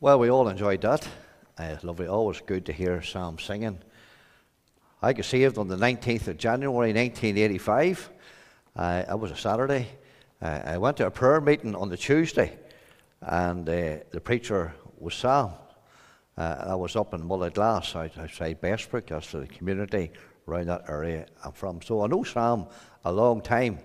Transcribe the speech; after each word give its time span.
Well, 0.00 0.20
we 0.20 0.30
all 0.30 0.48
enjoyed 0.48 0.82
that. 0.82 1.08
Uh, 1.58 1.74
lovely. 1.82 2.06
Always 2.06 2.40
good 2.40 2.66
to 2.66 2.72
hear 2.72 3.02
Sam 3.02 3.36
singing. 3.36 3.80
I 5.02 5.12
got 5.12 5.24
saved 5.24 5.58
on 5.58 5.66
the 5.66 5.74
19th 5.74 6.28
of 6.28 6.38
January 6.38 6.92
1985. 6.92 8.08
Uh, 8.76 9.02
it 9.10 9.18
was 9.18 9.32
a 9.32 9.36
Saturday. 9.36 9.88
Uh, 10.40 10.60
I 10.64 10.78
went 10.78 10.98
to 10.98 11.06
a 11.06 11.10
prayer 11.10 11.40
meeting 11.40 11.74
on 11.74 11.88
the 11.88 11.96
Tuesday, 11.96 12.56
and 13.22 13.68
uh, 13.68 13.96
the 14.12 14.20
preacher 14.22 14.72
was 15.00 15.16
Sam. 15.16 15.50
Uh, 16.36 16.66
I 16.68 16.76
was 16.76 16.94
up 16.94 17.12
in 17.12 17.22
Mullaglass 17.22 17.96
outside 17.96 18.60
Bessbrook. 18.60 19.08
That's 19.08 19.32
the 19.32 19.48
community 19.48 20.12
around 20.46 20.66
that 20.66 20.84
area 20.88 21.26
I'm 21.44 21.50
from. 21.50 21.82
So 21.82 22.04
I 22.04 22.06
know 22.06 22.22
Sam 22.22 22.66
a 23.04 23.10
long 23.10 23.40
time, 23.40 23.80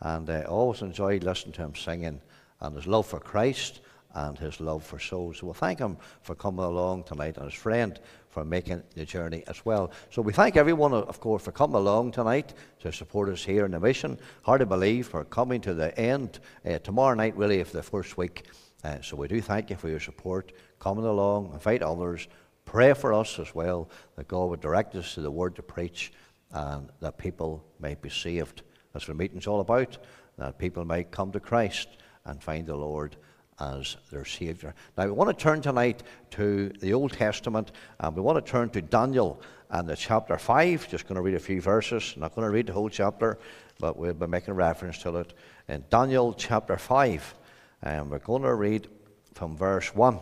and 0.00 0.30
I 0.30 0.44
always 0.44 0.80
enjoyed 0.80 1.24
listening 1.24 1.52
to 1.56 1.62
him 1.64 1.74
singing 1.74 2.22
and 2.58 2.74
his 2.74 2.86
love 2.86 3.04
for 3.04 3.20
Christ 3.20 3.82
and 4.14 4.38
his 4.38 4.60
love 4.60 4.84
for 4.84 4.98
souls. 4.98 5.38
So 5.38 5.46
we'll 5.46 5.54
thank 5.54 5.78
him 5.78 5.96
for 6.22 6.34
coming 6.34 6.64
along 6.64 7.04
tonight 7.04 7.36
and 7.36 7.50
his 7.50 7.54
friend 7.54 7.98
for 8.28 8.44
making 8.44 8.82
the 8.94 9.04
journey 9.04 9.44
as 9.46 9.64
well. 9.64 9.90
So 10.10 10.22
we 10.22 10.32
thank 10.32 10.56
everyone, 10.56 10.92
of 10.92 11.20
course, 11.20 11.42
for 11.42 11.52
coming 11.52 11.76
along 11.76 12.12
tonight 12.12 12.54
to 12.80 12.92
support 12.92 13.28
us 13.28 13.44
here 13.44 13.64
in 13.64 13.72
the 13.72 13.80
mission. 13.80 14.18
Hard 14.42 14.60
to 14.60 14.66
believe 14.66 15.08
for 15.08 15.24
coming 15.24 15.60
to 15.62 15.74
the 15.74 15.98
end 15.98 16.38
uh, 16.64 16.78
tomorrow 16.78 17.14
night, 17.14 17.36
really, 17.36 17.60
of 17.60 17.72
the 17.72 17.82
first 17.82 18.16
week. 18.16 18.46
Uh, 18.84 19.00
so 19.02 19.16
we 19.16 19.28
do 19.28 19.40
thank 19.40 19.70
you 19.70 19.76
for 19.76 19.88
your 19.88 20.00
support, 20.00 20.52
coming 20.78 21.04
along, 21.04 21.52
invite 21.52 21.82
others, 21.82 22.28
pray 22.64 22.94
for 22.94 23.12
us 23.12 23.38
as 23.38 23.54
well, 23.54 23.90
that 24.16 24.28
God 24.28 24.50
would 24.50 24.60
direct 24.60 24.94
us 24.94 25.14
to 25.14 25.20
the 25.20 25.30
word 25.30 25.56
to 25.56 25.62
preach 25.62 26.12
and 26.52 26.88
that 27.00 27.18
people 27.18 27.64
may 27.80 27.94
be 27.94 28.08
saved. 28.08 28.62
That's 28.92 29.08
what 29.08 29.16
the 29.16 29.22
meeting's 29.22 29.46
all 29.46 29.60
about, 29.60 29.98
that 30.36 30.58
people 30.58 30.84
might 30.84 31.10
come 31.10 31.32
to 31.32 31.40
Christ 31.40 31.88
and 32.24 32.42
find 32.42 32.66
the 32.66 32.76
Lord 32.76 33.16
as 33.60 33.96
their 34.10 34.24
Savior. 34.24 34.74
Now, 34.96 35.06
we 35.06 35.12
want 35.12 35.36
to 35.36 35.42
turn 35.42 35.60
tonight 35.60 36.02
to 36.30 36.68
the 36.80 36.92
Old 36.92 37.12
Testament, 37.12 37.72
and 37.98 38.14
we 38.14 38.22
want 38.22 38.44
to 38.44 38.50
turn 38.50 38.70
to 38.70 38.82
Daniel 38.82 39.40
and 39.70 39.88
the 39.88 39.96
chapter 39.96 40.38
5. 40.38 40.88
Just 40.88 41.06
going 41.08 41.16
to 41.16 41.22
read 41.22 41.34
a 41.34 41.40
few 41.40 41.60
verses. 41.60 42.14
not 42.16 42.34
going 42.34 42.46
to 42.46 42.52
read 42.52 42.66
the 42.66 42.72
whole 42.72 42.88
chapter, 42.88 43.38
but 43.78 43.96
we'll 43.96 44.14
be 44.14 44.26
making 44.26 44.54
reference 44.54 44.98
to 45.02 45.16
it. 45.16 45.34
In 45.68 45.84
Daniel 45.90 46.32
chapter 46.34 46.76
5, 46.76 47.34
and 47.82 48.10
we're 48.10 48.18
going 48.18 48.42
to 48.42 48.54
read 48.54 48.88
from 49.34 49.56
verse 49.56 49.94
1, 49.94 50.18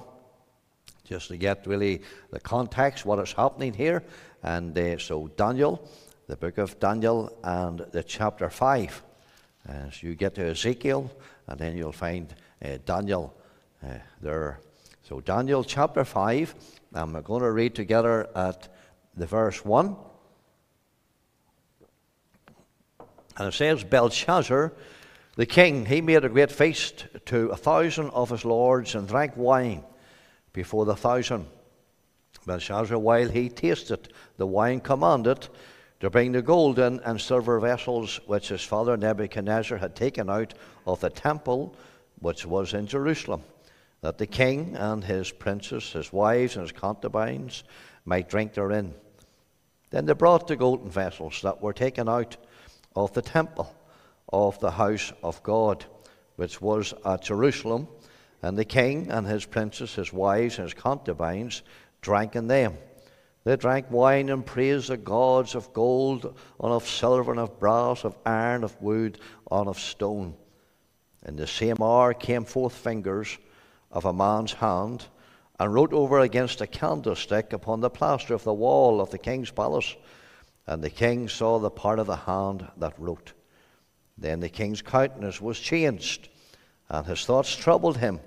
just 1.04 1.28
to 1.28 1.36
get 1.36 1.66
really 1.66 2.02
the 2.30 2.40
context, 2.40 3.06
what 3.06 3.18
is 3.18 3.32
happening 3.32 3.72
here. 3.72 4.02
And 4.42 4.76
uh, 4.76 4.98
so, 4.98 5.28
Daniel, 5.36 5.88
the 6.26 6.36
book 6.36 6.58
of 6.58 6.78
Daniel, 6.80 7.36
and 7.44 7.80
the 7.92 8.02
chapter 8.02 8.50
5. 8.50 9.02
As 9.68 10.02
you 10.02 10.14
get 10.14 10.34
to 10.36 10.46
Ezekiel, 10.50 11.10
and 11.48 11.58
then 11.58 11.76
you'll 11.76 11.92
find 11.92 12.34
uh, 12.64 12.78
Daniel 12.84 13.34
uh, 13.84 13.98
there. 14.20 14.60
So, 15.02 15.20
Daniel 15.20 15.62
chapter 15.62 16.04
5, 16.04 16.54
and 16.94 17.14
we're 17.14 17.20
going 17.20 17.42
to 17.42 17.50
read 17.52 17.74
together 17.74 18.28
at 18.34 18.68
the 19.16 19.26
verse 19.26 19.64
1. 19.64 19.96
And 23.38 23.48
it 23.48 23.54
says, 23.54 23.84
Belshazzar, 23.84 24.72
the 25.36 25.46
king, 25.46 25.86
he 25.86 26.00
made 26.00 26.24
a 26.24 26.28
great 26.28 26.50
feast 26.50 27.06
to 27.26 27.48
a 27.48 27.56
thousand 27.56 28.10
of 28.10 28.30
his 28.30 28.44
lords 28.44 28.94
and 28.94 29.06
drank 29.06 29.36
wine 29.36 29.84
before 30.52 30.86
the 30.86 30.96
thousand. 30.96 31.46
Belshazzar, 32.46 32.98
while 32.98 33.28
he 33.28 33.48
tasted 33.48 34.12
the 34.38 34.46
wine, 34.46 34.80
commanded 34.80 35.48
to 36.00 36.10
bring 36.10 36.32
the 36.32 36.42
golden 36.42 37.00
and 37.00 37.20
silver 37.20 37.58
vessels 37.60 38.20
which 38.26 38.48
his 38.48 38.62
father 38.62 38.96
Nebuchadnezzar 38.96 39.78
had 39.78 39.94
taken 39.94 40.30
out 40.30 40.54
of 40.86 41.00
the 41.00 41.10
temple 41.10 41.74
which 42.18 42.46
was 42.46 42.74
in 42.74 42.86
Jerusalem, 42.86 43.42
that 44.00 44.18
the 44.18 44.26
king 44.26 44.76
and 44.76 45.02
his 45.04 45.30
princes, 45.30 45.92
his 45.92 46.12
wives, 46.12 46.56
and 46.56 46.62
his 46.62 46.72
concubines 46.72 47.64
might 48.04 48.28
drink 48.28 48.54
therein. 48.54 48.94
Then 49.90 50.06
they 50.06 50.12
brought 50.14 50.46
the 50.46 50.56
golden 50.56 50.90
vessels 50.90 51.40
that 51.42 51.62
were 51.62 51.72
taken 51.72 52.08
out 52.08 52.36
of 52.94 53.12
the 53.12 53.22
temple 53.22 53.74
of 54.32 54.58
the 54.60 54.70
house 54.70 55.12
of 55.22 55.42
God, 55.42 55.84
which 56.36 56.60
was 56.60 56.92
at 57.04 57.22
Jerusalem, 57.22 57.88
and 58.42 58.56
the 58.56 58.64
king 58.64 59.10
and 59.10 59.26
his 59.26 59.46
princes, 59.46 59.94
his 59.94 60.12
wives, 60.12 60.58
and 60.58 60.64
his 60.64 60.74
concubines 60.74 61.62
drank 62.00 62.36
in 62.36 62.46
them. 62.46 62.76
They 63.44 63.56
drank 63.56 63.90
wine 63.90 64.28
and 64.28 64.44
praised 64.44 64.88
the 64.88 64.96
gods 64.96 65.54
of 65.54 65.72
gold, 65.72 66.24
and 66.24 66.72
of 66.72 66.86
silver, 66.86 67.30
and 67.30 67.40
of 67.40 67.58
brass, 67.60 68.04
of 68.04 68.16
iron, 68.26 68.64
of 68.64 68.80
wood, 68.82 69.18
and 69.50 69.68
of 69.68 69.78
stone. 69.78 70.34
In 71.26 71.34
the 71.34 71.46
same 71.46 71.82
hour 71.82 72.14
came 72.14 72.44
forth 72.44 72.72
fingers 72.72 73.36
of 73.90 74.04
a 74.04 74.12
man's 74.12 74.52
hand 74.52 75.06
and 75.58 75.74
wrote 75.74 75.92
over 75.92 76.20
against 76.20 76.60
a 76.60 76.68
candlestick 76.68 77.52
upon 77.52 77.80
the 77.80 77.90
plaster 77.90 78.32
of 78.32 78.44
the 78.44 78.54
wall 78.54 79.00
of 79.00 79.10
the 79.10 79.18
king's 79.18 79.50
palace. 79.50 79.96
And 80.68 80.82
the 80.82 80.90
king 80.90 81.28
saw 81.28 81.58
the 81.58 81.70
part 81.70 81.98
of 81.98 82.06
the 82.06 82.16
hand 82.16 82.68
that 82.76 82.98
wrote. 82.98 83.32
Then 84.16 84.40
the 84.40 84.48
king's 84.48 84.82
countenance 84.82 85.40
was 85.40 85.58
changed, 85.58 86.28
and 86.88 87.06
his 87.06 87.24
thoughts 87.24 87.54
troubled 87.54 87.98
him, 87.98 88.20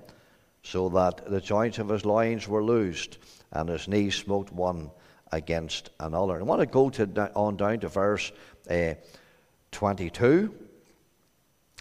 so 0.62 0.88
that 0.90 1.28
the 1.28 1.40
joints 1.40 1.78
of 1.78 1.88
his 1.88 2.04
loins 2.04 2.46
were 2.46 2.62
loosed, 2.62 3.18
and 3.50 3.68
his 3.68 3.88
knees 3.88 4.14
smote 4.14 4.52
one 4.52 4.90
against 5.32 5.90
another. 5.98 6.38
I 6.38 6.42
want 6.42 6.60
to 6.60 6.66
go 6.66 6.90
to, 6.90 7.32
on 7.34 7.56
down 7.56 7.80
to 7.80 7.88
verse 7.88 8.30
uh, 8.68 8.94
22. 9.72 10.54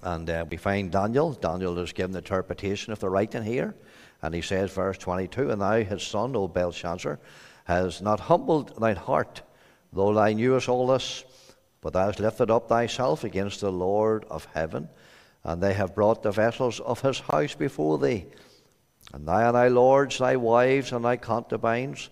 And 0.02 0.30
uh, 0.30 0.46
we 0.50 0.58
find 0.58 0.92
Daniel. 0.92 1.34
Daniel 1.34 1.78
is 1.80 1.92
given 1.92 2.12
the 2.12 2.20
interpretation 2.20 2.94
of 2.94 3.00
the 3.00 3.10
writing 3.10 3.44
here. 3.44 3.76
And 4.22 4.34
he 4.34 4.42
says, 4.42 4.72
verse 4.72 4.98
22, 4.98 5.52
And 5.52 5.62
thou, 5.62 5.82
his 5.84 6.04
son, 6.04 6.36
O 6.36 6.48
Belshazzar, 6.48 7.20
has 7.66 8.02
not 8.02 8.20
humbled 8.20 8.80
thine 8.80 8.96
heart, 8.96 9.42
though 9.94 10.14
thou 10.14 10.28
knewest 10.28 10.70
all 10.70 10.88
this, 10.88 11.24
but 11.82 11.94
thou 11.94 12.08
hast 12.08 12.20
lifted 12.20 12.50
up 12.50 12.68
thyself 12.68 13.24
against 13.24 13.62
the 13.62 13.72
Lord 13.72 14.26
of 14.30 14.46
heaven, 14.54 14.90
and 15.44 15.62
they 15.62 15.74
have 15.74 15.96
brought 15.96 16.24
the 16.24 16.32
vessels 16.32 16.80
of 16.80 17.02
his 17.02 17.20
house 17.20 17.56
before 17.56 17.98
thee. 17.98 18.26
And 19.14 19.28
thou 19.28 19.48
and 19.48 19.56
thy 19.56 19.68
lords, 19.68 20.18
thy 20.18 20.36
wives, 20.36 20.92
and 20.92 21.06
thy 21.06 21.18
concubines 21.18 22.10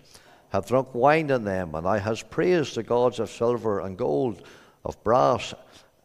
have 0.50 0.66
drunk 0.66 0.94
wine 0.94 1.30
in 1.30 1.44
them, 1.44 1.74
and 1.74 1.84
thou 1.84 1.98
hast 1.98 2.30
praised 2.30 2.74
the 2.74 2.82
gods 2.82 3.18
of 3.18 3.30
silver 3.30 3.80
and 3.80 3.98
gold, 3.98 4.42
of 4.84 5.02
brass 5.04 5.54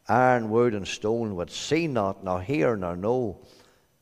iron, 0.08 0.50
wood, 0.50 0.74
and 0.74 0.88
stone, 0.88 1.36
which 1.36 1.52
see 1.52 1.88
not, 1.88 2.24
nor 2.24 2.42
hear, 2.42 2.76
nor 2.76 2.96
know. 2.96 3.40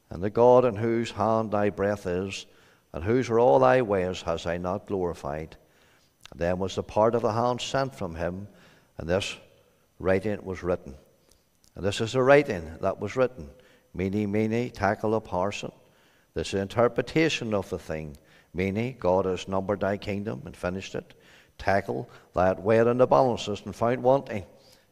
And 0.10 0.22
the 0.22 0.30
God 0.30 0.66
in 0.66 0.76
whose 0.76 1.12
hand 1.12 1.52
thy 1.52 1.70
breath 1.70 2.06
is, 2.06 2.46
and 2.94 3.04
whose 3.04 3.30
are 3.30 3.40
all 3.40 3.60
thy 3.60 3.82
ways, 3.82 4.22
has 4.24 4.46
I 4.46 4.58
not 4.58 4.88
glorified. 4.88 5.56
And 6.32 6.40
then 6.40 6.60
was 6.60 6.76
the 6.76 6.84
part 6.84 7.16
of 7.16 7.22
the 7.22 7.34
hand 7.34 7.62
sent 7.62 7.96
from 7.96 8.16
him, 8.16 8.48
and 8.98 9.08
this 9.08 9.38
writing 10.00 10.44
was 10.44 10.64
written. 10.64 10.96
And 11.76 11.86
this 11.86 12.02
is 12.02 12.14
the 12.14 12.24
writing 12.24 12.70
that 12.82 13.00
was 13.00 13.16
written. 13.16 13.50
Mene, 13.94 14.72
tekel 14.72 15.20
upharsin. 15.20 15.72
This 16.34 16.54
is 16.54 16.62
interpretation 16.62 17.54
of 17.54 17.70
the 17.70 17.80
thing. 17.80 18.18
Mene, 18.54 18.96
God 19.00 19.26
has 19.26 19.48
numbered 19.48 19.82
thy 19.82 19.98
kingdom 19.98 20.44
and 20.46 20.56
finished 20.56 20.96
it. 20.96 21.14
Tekel 21.58 22.10
that 22.34 22.62
weighed 22.62 22.88
in 22.88 22.98
the 22.98 23.08
balances 23.08 23.62
and 23.66 23.76
found 23.76 24.04
wanting. 24.04 24.46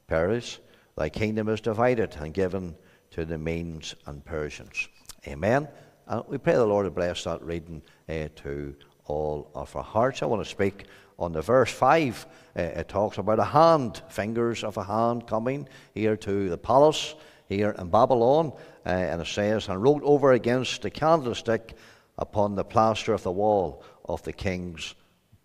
Peres, 0.07 0.59
Thy 0.99 1.07
kingdom 1.07 1.47
is 1.47 1.61
divided 1.61 2.13
and 2.19 2.33
given 2.33 2.75
to 3.11 3.23
the 3.23 3.37
Medes 3.37 3.95
and 4.05 4.23
Persians. 4.25 4.89
Amen. 5.25 5.69
And 6.07 6.23
we 6.27 6.37
pray 6.37 6.55
the 6.55 6.65
Lord 6.65 6.87
to 6.87 6.91
bless 6.91 7.23
that 7.23 7.41
reading 7.41 7.81
uh, 8.09 8.27
to 8.35 8.75
all 9.05 9.49
of 9.55 9.73
our 9.77 9.81
hearts. 9.81 10.21
I 10.21 10.25
want 10.25 10.43
to 10.43 10.49
speak 10.49 10.87
on 11.17 11.31
the 11.31 11.41
verse 11.41 11.71
5. 11.71 12.27
Uh, 12.53 12.61
it 12.61 12.89
talks 12.89 13.17
about 13.17 13.39
a 13.39 13.45
hand, 13.45 14.01
fingers 14.09 14.61
of 14.65 14.75
a 14.75 14.83
hand 14.83 15.25
coming 15.25 15.69
here 15.93 16.17
to 16.17 16.49
the 16.49 16.57
palace 16.57 17.15
here 17.47 17.73
in 17.79 17.87
Babylon. 17.87 18.51
Uh, 18.85 18.89
and 18.89 19.21
it 19.21 19.27
says, 19.27 19.69
and 19.69 19.81
wrote 19.81 20.03
over 20.03 20.33
against 20.33 20.81
the 20.81 20.89
candlestick 20.89 21.77
upon 22.17 22.55
the 22.55 22.65
plaster 22.65 23.13
of 23.13 23.23
the 23.23 23.31
wall 23.31 23.85
of 24.03 24.21
the 24.23 24.33
king's 24.33 24.95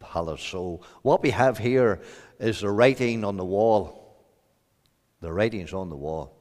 palace. 0.00 0.42
So 0.42 0.80
what 1.02 1.22
we 1.22 1.30
have 1.30 1.58
here 1.58 2.00
is 2.40 2.60
the 2.62 2.70
writing 2.70 3.22
on 3.22 3.36
the 3.36 3.44
wall. 3.44 4.03
The 5.24 5.32
writing's 5.32 5.72
on 5.72 5.88
the 5.88 5.96
wall. 5.96 6.36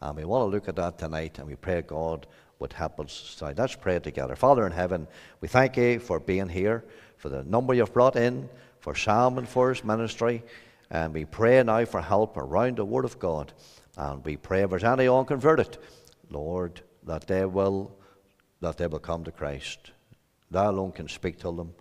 And 0.00 0.16
we 0.16 0.24
want 0.24 0.42
to 0.42 0.46
look 0.46 0.68
at 0.68 0.74
that 0.74 0.98
tonight 0.98 1.38
and 1.38 1.46
we 1.46 1.54
pray 1.54 1.82
God 1.82 2.26
would 2.58 2.72
help 2.72 2.98
us 2.98 3.36
tonight. 3.38 3.56
Let's 3.56 3.76
pray 3.76 4.00
together. 4.00 4.34
Father 4.34 4.66
in 4.66 4.72
heaven, 4.72 5.06
we 5.40 5.46
thank 5.46 5.76
you 5.76 6.00
for 6.00 6.18
being 6.18 6.48
here, 6.48 6.84
for 7.16 7.28
the 7.28 7.44
number 7.44 7.74
you've 7.74 7.92
brought 7.92 8.16
in, 8.16 8.48
for 8.80 8.96
Sam 8.96 9.38
and 9.38 9.48
for 9.48 9.68
his 9.68 9.84
ministry. 9.84 10.42
And 10.90 11.14
we 11.14 11.24
pray 11.24 11.62
now 11.62 11.84
for 11.84 12.00
help 12.00 12.36
around 12.36 12.78
the 12.78 12.84
Word 12.84 13.04
of 13.04 13.20
God. 13.20 13.52
And 13.96 14.24
we 14.24 14.36
pray 14.36 14.62
if 14.62 14.70
there's 14.70 14.82
any 14.82 15.06
unconverted, 15.06 15.78
Lord, 16.28 16.80
that 17.04 17.28
they 17.28 17.44
will 17.44 17.94
that 18.60 18.78
they 18.78 18.88
will 18.88 18.98
come 18.98 19.22
to 19.22 19.30
Christ. 19.30 19.92
Thou 20.50 20.72
alone 20.72 20.90
can 20.90 21.06
speak 21.06 21.38
to 21.38 21.52
them. 21.52 21.72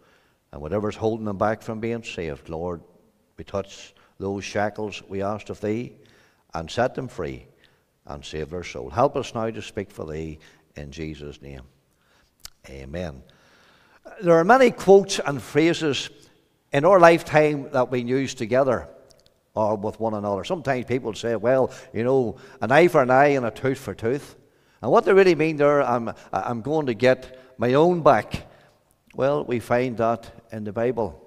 And 0.52 0.62
whatever's 0.62 0.98
holding 0.98 1.26
them 1.26 1.40
back 1.40 1.64
from 1.64 1.80
being 1.80 2.04
saved, 2.04 2.48
Lord, 2.48 2.82
we 3.38 3.44
touch 3.44 3.96
those 4.20 4.44
shackles 4.44 5.02
we 5.10 5.24
asked 5.24 5.50
of 5.50 5.60
thee 5.60 5.96
and 6.54 6.70
set 6.70 6.96
them 6.96 7.08
free 7.08 7.46
and 8.06 8.24
save 8.24 8.50
their 8.50 8.64
soul. 8.64 8.90
Help 8.90 9.16
us 9.16 9.34
now 9.34 9.50
to 9.50 9.62
speak 9.62 9.92
for 9.92 10.06
thee 10.06 10.40
in 10.76 10.92
Jesus' 10.92 11.42
name. 11.42 11.62
Amen. 12.70 13.24
There 14.22 14.36
are 14.36 14.44
many 14.44 14.72
quotes 14.72 15.20
and 15.20 15.42
phrases 15.42 16.10
in 16.72 16.86
our 16.86 17.00
lifetime 17.00 17.70
that 17.72 17.92
we 17.92 18.02
use 18.02 18.34
together 18.34 18.88
or 19.56 19.76
with 19.76 20.00
one 20.00 20.14
another. 20.14 20.44
Sometimes 20.44 20.86
people 20.86 21.14
say, 21.14 21.36
well, 21.36 21.72
you 21.94 22.04
know, 22.04 22.38
an 22.62 22.72
eye 22.72 22.88
for 22.88 23.02
an 23.02 23.12
eye 23.12 23.28
and 23.28 23.46
a 23.46 23.52
tooth 23.52 23.80
for 23.80 23.94
tooth. 23.94 24.36
And 24.82 24.92
what 24.92 25.06
they 25.06 25.14
really 25.14 25.36
mean 25.36 25.58
there, 25.58 25.82
I'm, 25.82 26.12
I'm 26.32 26.62
going 26.62 26.88
to 26.88 26.94
get 26.94 27.40
my 27.58 27.74
own 27.76 28.02
back. 28.02 28.48
Well, 29.16 29.46
we 29.46 29.60
find 29.60 29.96
that 29.98 30.32
in 30.52 30.64
the 30.64 30.74
Bible. 30.74 31.20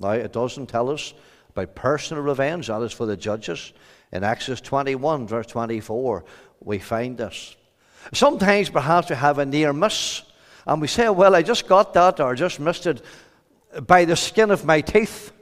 Now, 0.00 0.10
it 0.10 0.32
doesn't 0.32 0.66
tell 0.66 0.90
us 0.90 1.14
about 1.50 1.74
personal 1.74 2.22
revenge, 2.22 2.68
that 2.68 2.82
is 2.82 2.92
for 2.92 3.06
the 3.06 3.16
judges. 3.16 3.72
In 4.12 4.24
Exodus 4.24 4.60
21, 4.60 5.26
verse 5.26 5.46
24, 5.46 6.24
we 6.60 6.78
find 6.78 7.16
this. 7.16 7.56
Sometimes 8.12 8.70
perhaps 8.70 9.10
we 9.10 9.16
have 9.16 9.38
a 9.38 9.46
near 9.46 9.72
miss, 9.72 10.22
and 10.66 10.80
we 10.80 10.88
say, 10.88 11.08
Well, 11.08 11.34
I 11.34 11.42
just 11.42 11.68
got 11.68 11.94
that 11.94 12.20
or 12.20 12.34
just 12.34 12.60
missed 12.60 12.86
it 12.86 13.02
by 13.86 14.04
the 14.04 14.16
skin 14.16 14.50
of 14.50 14.64
my 14.64 14.80
teeth. 14.80 15.32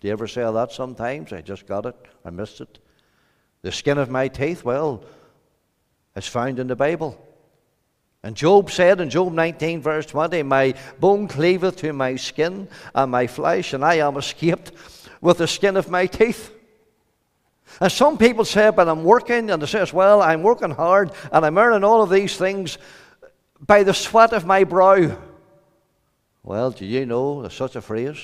Do 0.00 0.08
you 0.08 0.12
ever 0.12 0.26
say 0.26 0.42
that 0.50 0.72
sometimes? 0.72 1.32
I 1.32 1.40
just 1.42 1.66
got 1.66 1.86
it, 1.86 1.96
I 2.24 2.30
missed 2.30 2.60
it. 2.60 2.78
The 3.62 3.72
skin 3.72 3.98
of 3.98 4.08
my 4.08 4.28
teeth, 4.28 4.64
well, 4.64 5.04
it's 6.16 6.26
found 6.26 6.58
in 6.58 6.66
the 6.66 6.76
Bible. 6.76 7.18
And 8.22 8.36
Job 8.36 8.70
said 8.70 9.00
in 9.00 9.08
Job 9.08 9.32
19, 9.32 9.80
verse 9.80 10.06
20, 10.06 10.42
My 10.42 10.74
bone 10.98 11.28
cleaveth 11.28 11.76
to 11.78 11.92
my 11.92 12.16
skin 12.16 12.68
and 12.94 13.10
my 13.10 13.26
flesh, 13.26 13.72
and 13.72 13.84
I 13.84 13.96
am 13.96 14.16
escaped 14.16 14.72
with 15.20 15.38
the 15.38 15.46
skin 15.46 15.76
of 15.76 15.90
my 15.90 16.06
teeth. 16.06 16.52
And 17.80 17.92
some 17.92 18.18
people 18.18 18.44
say, 18.44 18.70
But 18.70 18.88
I'm 18.88 19.04
working, 19.04 19.50
and 19.50 19.62
they 19.62 19.66
say, 19.66 19.84
Well, 19.92 20.22
I'm 20.22 20.42
working 20.42 20.70
hard, 20.70 21.12
and 21.30 21.44
I'm 21.44 21.58
earning 21.58 21.84
all 21.84 22.02
of 22.02 22.10
these 22.10 22.36
things 22.36 22.78
by 23.60 23.82
the 23.82 23.94
sweat 23.94 24.32
of 24.32 24.46
my 24.46 24.64
brow. 24.64 25.16
Well, 26.42 26.70
do 26.70 26.86
you 26.86 27.06
know 27.06 27.42
there's 27.42 27.54
such 27.54 27.76
a 27.76 27.82
phrase? 27.82 28.18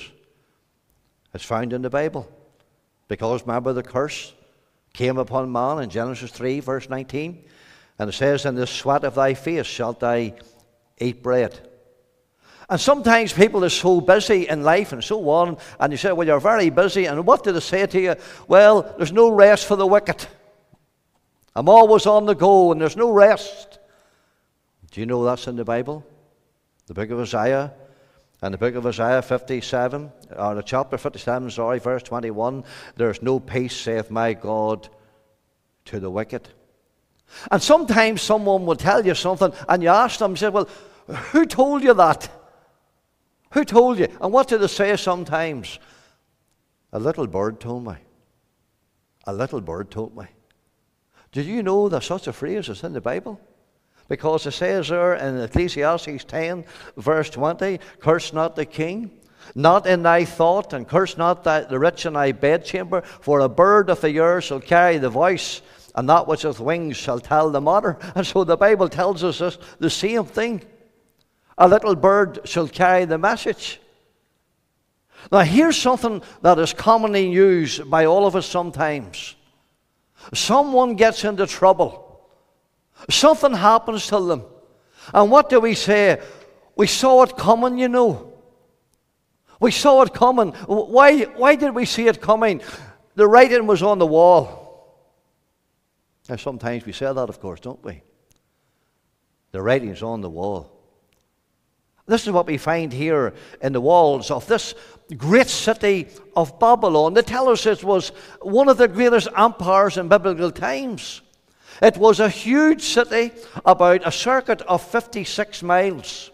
It's 1.33 1.45
found 1.45 1.71
in 1.71 1.81
the 1.81 1.89
Bible. 1.89 2.27
Because 3.07 3.41
remember 3.43 3.73
the 3.73 3.83
curse 3.83 4.33
came 4.93 5.17
upon 5.17 5.51
man 5.51 5.83
in 5.83 5.89
Genesis 5.89 6.31
3, 6.31 6.59
verse 6.59 6.89
19? 6.89 7.45
And 7.99 8.09
it 8.09 8.13
says, 8.13 8.45
In 8.45 8.55
the 8.55 8.67
sweat 8.67 9.03
of 9.03 9.15
thy 9.15 9.33
face 9.33 9.65
shalt 9.65 9.99
thou 9.99 10.31
eat 10.97 11.23
bread. 11.23 11.69
And 12.69 12.79
sometimes 12.79 13.31
people 13.31 13.63
are 13.63 13.69
so 13.69 14.01
busy 14.01 14.47
in 14.47 14.63
life 14.63 14.91
and 14.91 15.01
so 15.01 15.29
on, 15.29 15.57
and 15.79 15.93
you 15.93 15.97
say, 15.97 16.11
Well, 16.11 16.27
you're 16.27 16.39
very 16.39 16.69
busy. 16.69 17.05
And 17.05 17.25
what 17.25 17.43
do 17.43 17.51
they 17.51 17.61
say 17.61 17.85
to 17.85 17.99
you? 17.99 18.15
Well, 18.47 18.93
there's 18.97 19.13
no 19.13 19.29
rest 19.29 19.65
for 19.65 19.77
the 19.77 19.87
wicked. 19.87 20.25
I'm 21.55 21.69
always 21.69 22.05
on 22.05 22.25
the 22.25 22.35
go, 22.35 22.71
and 22.71 22.81
there's 22.81 22.97
no 22.97 23.09
rest. 23.11 23.79
Do 24.91 24.99
you 24.99 25.05
know 25.05 25.23
that's 25.23 25.47
in 25.47 25.55
the 25.55 25.63
Bible? 25.63 26.05
The 26.87 26.93
book 26.93 27.09
of 27.09 27.19
Isaiah. 27.19 27.73
And 28.41 28.53
the 28.53 28.57
book 28.59 28.75
of 28.75 28.85
Isaiah 28.85 29.23
57, 29.23 30.11
or 30.37 30.55
the 30.55 30.61
chapter 30.61 30.97
57, 30.97 31.49
sorry, 31.49 31.79
verse 31.79 32.03
21, 32.03 32.63
there's 32.95 33.23
no 33.23 33.39
peace, 33.39 33.75
saith 33.75 34.11
my 34.11 34.33
God, 34.33 34.87
to 35.85 35.99
the 35.99 36.11
wicked. 36.11 36.47
And 37.49 37.61
sometimes 37.63 38.21
someone 38.21 38.67
will 38.67 38.75
tell 38.75 39.03
you 39.03 39.15
something, 39.15 39.51
and 39.67 39.81
you 39.81 39.89
ask 39.89 40.19
them, 40.19 40.31
you 40.31 40.37
say, 40.37 40.49
Well, 40.49 40.69
who 41.31 41.45
told 41.45 41.81
you 41.81 41.95
that? 41.95 42.29
Who 43.51 43.63
told 43.63 43.99
you? 43.99 44.07
And 44.21 44.31
what 44.31 44.47
do 44.47 44.57
they 44.57 44.67
say 44.67 44.95
sometimes? 44.97 45.79
A 46.91 46.99
little 46.99 47.27
bird 47.27 47.59
told 47.59 47.85
me. 47.85 47.95
A 49.25 49.33
little 49.33 49.61
bird 49.61 49.91
told 49.91 50.15
me. 50.15 50.25
Did 51.31 51.45
you 51.45 51.63
know 51.63 51.89
there's 51.89 52.05
such 52.05 52.27
a 52.27 52.33
phrase 52.33 52.69
as 52.69 52.83
in 52.83 52.93
the 52.93 53.01
Bible? 53.01 53.39
Because 54.07 54.45
it 54.45 54.51
says 54.51 54.87
there 54.87 55.15
in 55.15 55.37
Ecclesiastes 55.37 56.23
10, 56.23 56.63
verse 56.95 57.29
20, 57.29 57.79
Curse 57.99 58.31
not 58.31 58.55
the 58.55 58.65
king, 58.65 59.11
not 59.53 59.85
in 59.85 60.03
thy 60.03 60.23
thought, 60.23 60.71
and 60.71 60.87
curse 60.87 61.17
not 61.17 61.43
the 61.43 61.67
rich 61.77 62.05
in 62.05 62.13
thy 62.13 62.31
bedchamber, 62.31 63.01
for 63.01 63.41
a 63.41 63.49
bird 63.49 63.89
of 63.89 63.99
the 63.99 64.17
air 64.17 64.39
shall 64.39 64.61
carry 64.61 64.97
the 64.97 65.09
voice 65.09 65.61
and 65.97 66.07
that 66.07 66.27
which 66.27 66.43
hath 66.43 66.59
wings 66.59 66.95
shall 66.95 67.19
tell 67.19 67.49
the 67.49 67.59
matter. 67.59 67.97
And 68.13 68.25
so 68.25 68.43
the 68.43 68.55
Bible 68.55 68.87
tells 68.87 69.23
us 69.23 69.39
this, 69.39 69.57
the 69.79 69.89
same 69.89 70.25
thing. 70.25 70.61
A 71.57 71.67
little 71.67 71.95
bird 71.95 72.41
shall 72.45 72.67
carry 72.67 73.05
the 73.05 73.17
message. 73.17 73.79
Now, 75.31 75.39
here's 75.39 75.77
something 75.77 76.21
that 76.41 76.59
is 76.59 76.73
commonly 76.73 77.29
used 77.29 77.89
by 77.89 78.05
all 78.05 78.27
of 78.27 78.35
us 78.35 78.45
sometimes. 78.45 79.35
Someone 80.33 80.95
gets 80.95 81.23
into 81.23 81.47
trouble, 81.47 82.21
something 83.09 83.53
happens 83.53 84.07
to 84.07 84.19
them. 84.19 84.43
And 85.13 85.31
what 85.31 85.49
do 85.49 85.59
we 85.59 85.73
say? 85.73 86.21
We 86.75 86.87
saw 86.87 87.23
it 87.23 87.35
coming, 87.37 87.77
you 87.77 87.87
know. 87.87 88.33
We 89.59 89.71
saw 89.71 90.03
it 90.03 90.13
coming. 90.13 90.51
Why, 90.67 91.23
why 91.23 91.55
did 91.55 91.73
we 91.73 91.85
see 91.85 92.07
it 92.07 92.21
coming? 92.21 92.61
The 93.15 93.27
writing 93.27 93.65
was 93.65 93.81
on 93.81 93.97
the 93.97 94.05
wall. 94.05 94.67
Now, 96.29 96.35
sometimes 96.35 96.85
we 96.85 96.91
say 96.91 97.05
that, 97.05 97.29
of 97.29 97.39
course, 97.39 97.59
don't 97.61 97.83
we? 97.83 98.03
The 99.51 99.61
writing's 99.61 100.03
on 100.03 100.21
the 100.21 100.29
wall. 100.29 100.76
This 102.07 102.25
is 102.25 102.31
what 102.31 102.47
we 102.47 102.57
find 102.57 102.91
here 102.91 103.33
in 103.61 103.73
the 103.73 103.81
walls 103.81 104.31
of 104.31 104.47
this 104.47 104.73
great 105.17 105.47
city 105.47 106.07
of 106.35 106.57
Babylon. 106.57 107.13
They 107.13 107.21
tell 107.21 107.49
us 107.49 107.65
it 107.65 107.83
was 107.83 108.09
one 108.41 108.69
of 108.69 108.77
the 108.77 108.87
greatest 108.87 109.27
empires 109.35 109.97
in 109.97 110.07
biblical 110.07 110.51
times. 110.51 111.21
It 111.81 111.97
was 111.97 112.19
a 112.19 112.29
huge 112.29 112.81
city, 112.81 113.31
about 113.65 114.07
a 114.07 114.11
circuit 114.11 114.61
of 114.63 114.81
56 114.81 115.61
miles. 115.63 116.31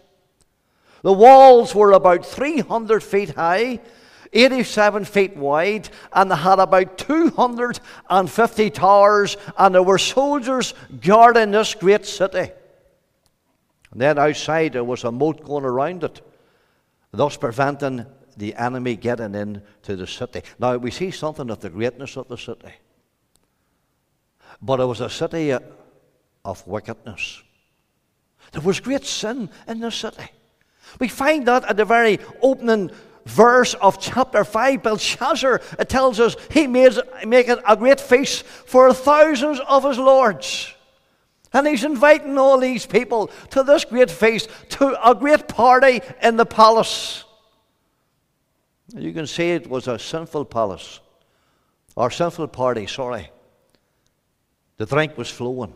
The 1.02 1.12
walls 1.12 1.74
were 1.74 1.92
about 1.92 2.24
300 2.24 3.02
feet 3.02 3.30
high 3.30 3.80
87 4.34 5.04
feet 5.04 5.36
wide, 5.36 5.88
and 6.12 6.30
they 6.30 6.36
had 6.36 6.58
about 6.58 6.98
250 6.98 8.70
towers, 8.70 9.36
and 9.56 9.74
there 9.74 9.82
were 9.82 9.98
soldiers 9.98 10.74
guarding 11.00 11.52
this 11.52 11.74
great 11.74 12.04
city. 12.04 12.50
And 13.94 14.02
then 14.02 14.18
outside 14.18 14.72
there 14.72 14.84
was 14.84 15.04
a 15.04 15.12
moat 15.12 15.44
going 15.44 15.64
around 15.64 16.02
it, 16.02 16.20
thus 17.12 17.36
preventing 17.36 18.04
the 18.36 18.54
enemy 18.56 18.96
getting 18.96 19.36
into 19.36 19.94
the 19.94 20.06
city. 20.06 20.42
Now 20.58 20.76
we 20.76 20.90
see 20.90 21.12
something 21.12 21.48
of 21.48 21.60
the 21.60 21.70
greatness 21.70 22.16
of 22.16 22.26
the 22.26 22.36
city. 22.36 22.74
But 24.60 24.80
it 24.80 24.84
was 24.84 25.00
a 25.00 25.08
city 25.08 25.56
of 26.44 26.66
wickedness. 26.66 27.42
There 28.50 28.62
was 28.62 28.80
great 28.80 29.04
sin 29.04 29.48
in 29.68 29.78
the 29.78 29.92
city. 29.92 30.28
We 30.98 31.06
find 31.06 31.46
that 31.46 31.64
at 31.64 31.76
the 31.76 31.84
very 31.84 32.18
opening 32.42 32.90
verse 33.26 33.74
of 33.74 34.00
chapter 34.00 34.44
5, 34.44 34.82
Belshazzar, 34.82 35.60
it 35.78 35.88
tells 35.88 36.18
us 36.18 36.36
he 36.50 36.66
made 36.66 36.94
making 37.24 37.58
a 37.66 37.76
great 37.76 38.00
feast 38.00 38.42
for 38.42 38.92
thousands 38.92 39.60
of 39.68 39.84
his 39.84 39.98
lords. 39.98 40.74
And 41.54 41.66
he's 41.66 41.84
inviting 41.84 42.36
all 42.36 42.58
these 42.58 42.84
people 42.84 43.30
to 43.50 43.62
this 43.62 43.84
great 43.84 44.10
feast, 44.10 44.50
to 44.70 45.08
a 45.08 45.14
great 45.14 45.48
party 45.48 46.00
in 46.20 46.36
the 46.36 46.44
palace. 46.44 47.24
You 48.94 49.12
can 49.12 49.26
see 49.26 49.52
it 49.52 49.70
was 49.70 49.88
a 49.88 49.98
sinful 49.98 50.46
palace, 50.46 51.00
or 51.96 52.10
sinful 52.10 52.48
party, 52.48 52.86
sorry. 52.86 53.30
The 54.76 54.86
drink 54.86 55.16
was 55.16 55.30
flowing. 55.30 55.74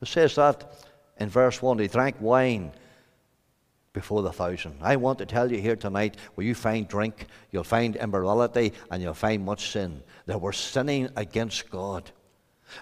It 0.00 0.08
says 0.08 0.36
that 0.36 0.72
in 1.18 1.28
verse 1.28 1.60
1. 1.60 1.80
He 1.80 1.88
drank 1.88 2.16
wine 2.20 2.72
before 3.92 4.22
the 4.22 4.32
thousand. 4.32 4.76
I 4.80 4.94
want 4.94 5.18
to 5.18 5.26
tell 5.26 5.50
you 5.50 5.60
here 5.60 5.74
tonight 5.74 6.16
where 6.36 6.46
you 6.46 6.54
find 6.54 6.86
drink, 6.86 7.26
you'll 7.50 7.64
find 7.64 7.96
immorality, 7.96 8.72
and 8.90 9.02
you'll 9.02 9.14
find 9.14 9.44
much 9.44 9.72
sin. 9.72 10.02
They 10.26 10.36
were 10.36 10.52
sinning 10.52 11.08
against 11.16 11.68
God. 11.68 12.12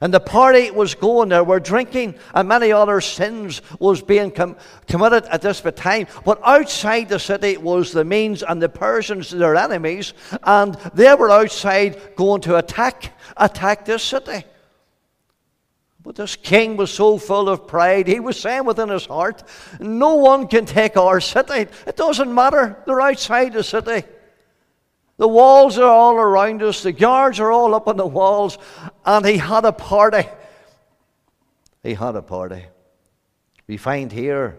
And 0.01 0.13
the 0.13 0.21
party 0.21 0.71
was 0.71 0.95
going, 0.95 1.31
there 1.31 1.45
were 1.45 1.61
drinking, 1.61 2.17
and 2.35 2.49
many 2.49 2.71
other 2.73 3.01
sins 3.01 3.63
was 3.79 4.03
being 4.03 4.31
com- 4.31 4.57
committed 4.87 5.25
at 5.27 5.43
this 5.43 5.63
time. 5.75 6.07
But 6.25 6.41
outside 6.45 7.09
the 7.09 7.19
city 7.19 7.57
was 7.57 7.93
the 7.93 8.05
Medes 8.05 8.43
and 8.43 8.61
the 8.61 8.69
Persians, 8.69 9.31
their 9.31 9.57
enemies, 9.57 10.13
and 10.43 10.75
they 10.93 11.15
were 11.15 11.31
outside 11.31 12.17
going 12.17 12.43
to 12.43 12.57
attack, 12.57 13.13
attack 13.37 13.85
this 13.85 14.03
city. 14.03 14.45
But 16.03 16.15
this 16.15 16.37
king 16.37 16.77
was 16.77 16.93
so 16.93 17.19
full 17.19 17.49
of 17.49 17.67
pride, 17.67 18.07
he 18.07 18.21
was 18.21 18.39
saying 18.39 18.65
within 18.65 18.91
his 18.91 19.07
heart, 19.07 19.43
No 19.81 20.15
one 20.15 20.47
can 20.47 20.65
take 20.65 20.97
our 20.97 21.21
city. 21.21 21.67
It 21.87 21.97
doesn't 21.97 22.33
matter. 22.33 22.77
They're 22.87 23.01
outside 23.01 23.55
the 23.55 23.65
city. 23.65 24.05
The 25.19 25.29
walls 25.29 25.79
are 25.79 25.89
all 25.89 26.17
around 26.17 26.63
us, 26.63 26.83
the 26.83 26.93
guards 26.93 27.41
are 27.41 27.51
all 27.51 27.75
up 27.75 27.89
on 27.89 27.97
the 27.97 28.07
walls, 28.07 28.59
and 29.05 29.25
he 29.25 29.39
had 29.39 29.65
a 29.65 29.73
party. 29.73 30.29
He 31.83 31.95
had 31.95 32.17
a 32.17 32.23
party. 32.23 32.67
We 33.67 33.77
find 33.77 34.13
here 34.13 34.59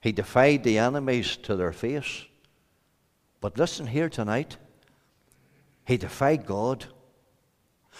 he 0.00 0.12
defied 0.12 0.64
the 0.64 0.78
enemies 0.78 1.36
to 1.38 1.56
their 1.56 1.72
face. 1.72 2.24
But 3.40 3.58
listen 3.58 3.86
here 3.86 4.08
tonight. 4.08 4.56
He 5.84 5.96
defied 5.96 6.46
God. 6.46 6.86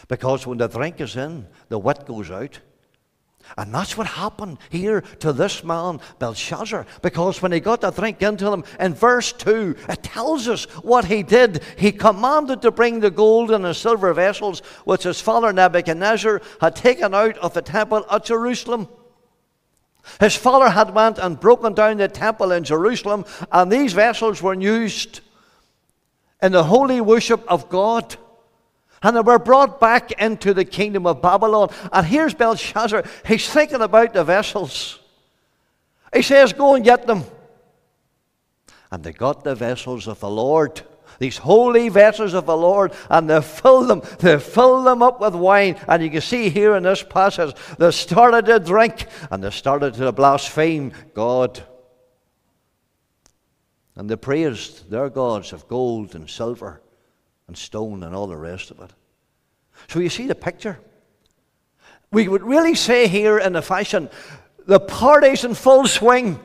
Because 0.09 0.47
when 0.47 0.59
the 0.59 0.69
drink 0.69 1.01
is 1.01 1.17
in, 1.17 1.47
the 1.69 1.79
wit 1.79 2.07
goes 2.07 2.31
out. 2.31 2.61
And 3.57 3.75
that's 3.75 3.97
what 3.97 4.07
happened 4.07 4.59
here 4.71 5.03
to 5.21 5.33
this 5.33 5.63
man, 5.65 6.01
Belshazzar, 6.19 6.87
because 7.03 7.43
when 7.43 7.53
he 7.53 7.61
got 7.61 7.81
the 7.81 7.91
drink 7.91 8.23
into 8.23 8.49
them, 8.49 8.65
in 8.81 8.95
verse 8.95 9.33
2, 9.33 9.77
it 9.89 10.03
tells 10.03 10.49
us 10.49 10.65
what 10.83 11.05
he 11.05 11.23
did. 11.23 11.63
He 11.77 11.93
commanded 11.93 12.63
to 12.63 12.71
bring 12.71 13.01
the 13.01 13.11
gold 13.11 13.51
and 13.51 13.65
the 13.65 13.75
silver 13.75 14.13
vessels 14.13 14.61
which 14.85 15.03
his 15.03 15.21
father 15.21 15.53
Nebuchadnezzar 15.53 16.41
had 16.61 16.77
taken 16.77 17.15
out 17.15 17.37
of 17.39 17.55
the 17.55 17.63
temple 17.63 18.07
at 18.11 18.25
Jerusalem. 18.25 18.89
His 20.21 20.35
father 20.35 20.69
had 20.69 20.95
went 20.95 21.19
and 21.19 21.39
broken 21.39 21.75
down 21.75 21.99
the 21.99 22.09
temple 22.09 22.53
in 22.53 22.65
Jerusalem, 22.65 23.25
and 23.51 23.71
these 23.71 23.93
vessels 23.93 24.43
were 24.43 24.55
used 24.55 25.21
in 26.43 26.53
the 26.53 26.65
holy 26.65 27.01
worship 27.01 27.45
of 27.49 27.69
God. 27.69 28.17
And 29.03 29.17
they 29.17 29.21
were 29.21 29.39
brought 29.39 29.81
back 29.81 30.13
into 30.13 30.55
the 30.55 30.65
kingdom 30.65 31.07
of 31.07 31.21
Babylon. 31.21 31.73
And 31.93 32.07
here's 32.07 32.35
Belshazzar. 32.35 33.05
He's 33.27 33.49
thinking 33.49 33.83
about 33.83 34.15
the 34.15 34.23
vessels. 34.23 35.01
He 36.15 36.23
says, 36.23 36.53
Go 36.53 36.75
and 36.75 36.85
get 36.85 37.07
them. 37.07 37.25
And 38.91 39.03
they 39.03 39.13
got 39.13 39.43
the 39.43 39.55
vessels 39.55 40.07
of 40.07 40.21
the 40.21 40.31
Lord, 40.31 40.83
these 41.19 41.39
holy 41.39 41.89
vessels 41.89 42.35
of 42.35 42.47
the 42.47 42.57
Lord, 42.57 42.93
and 43.09 43.29
they 43.29 43.41
filled 43.41 43.89
them. 43.89 44.03
They 44.19 44.39
filled 44.39 44.87
them 44.87 45.03
up 45.03 45.21
with 45.21 45.35
wine. 45.35 45.81
And 45.89 46.03
you 46.03 46.11
can 46.11 46.21
see 46.21 46.51
here 46.51 46.77
in 46.77 46.83
this 46.85 47.03
passage, 47.03 47.57
they 47.79 47.91
started 47.91 48.45
to 48.47 48.61
drink 48.61 49.07
and 49.31 49.43
they 49.43 49.51
started 49.51 49.95
to 49.95 50.13
blaspheme 50.13 50.93
God. 51.15 51.63
And 53.97 54.09
they 54.09 54.17
praised 54.17 54.91
their 54.91 55.11
gods 55.11 55.53
of 55.53 55.67
gold 55.67 56.15
and 56.15 56.29
silver 56.29 56.83
and 57.49 57.57
stone 57.57 58.03
and 58.03 58.15
all 58.15 58.27
the 58.27 58.37
rest 58.37 58.71
of 58.71 58.81
it. 58.81 58.91
So 59.89 59.99
you 59.99 60.09
see 60.09 60.27
the 60.27 60.35
picture. 60.35 60.79
We 62.11 62.29
would 62.29 62.43
really 62.43 62.75
say 62.75 63.09
here 63.09 63.39
in 63.39 63.55
the 63.55 63.63
fashion, 63.63 64.11
the 64.67 64.81
party's 64.81 65.45
in 65.45 65.55
full 65.55 65.87
swing. 65.87 66.39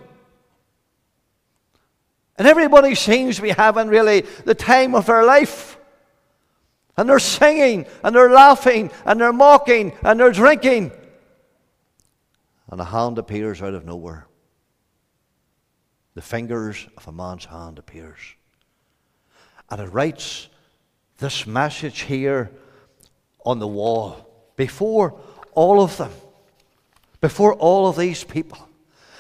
And 2.38 2.48
everybody 2.48 2.96
seems 2.96 3.38
to 3.38 3.42
be 3.42 3.50
having 3.50 3.88
really 3.88 4.22
the 4.46 4.56
time 4.56 4.96
of 4.96 5.06
their 5.06 5.24
life. 5.24 5.78
And 6.96 7.10
they're 7.10 7.20
singing, 7.20 7.86
and 8.04 8.16
they're 8.16 8.32
laughing, 8.32 8.92
and 9.06 9.20
they're 9.20 9.34
mocking, 9.34 9.94
and 10.04 10.20
they're 10.20 10.32
drinking. 10.32 10.92
And 12.72 12.82
a 12.82 12.86
hand 12.86 13.18
appears 13.18 13.62
out 13.62 13.74
of 13.74 13.86
nowhere. 13.86 14.28
The 16.16 16.22
fingers 16.22 16.88
of 16.98 17.08
a 17.08 17.12
man's 17.12 17.46
hand 17.46 17.78
appears. 17.78 18.20
And 19.70 19.80
it 19.82 19.94
writes 19.94 20.50
this 21.18 21.48
message 21.48 22.02
here 22.02 22.52
on 23.46 23.60
the 23.60 23.68
wall 23.68 24.28
before 24.56 25.20
all 25.54 25.82
of 25.82 25.98
them, 25.98 26.12
before 27.22 27.54
all 27.54 27.88
of 27.88 27.98
these 27.98 28.24
people. 28.24 28.68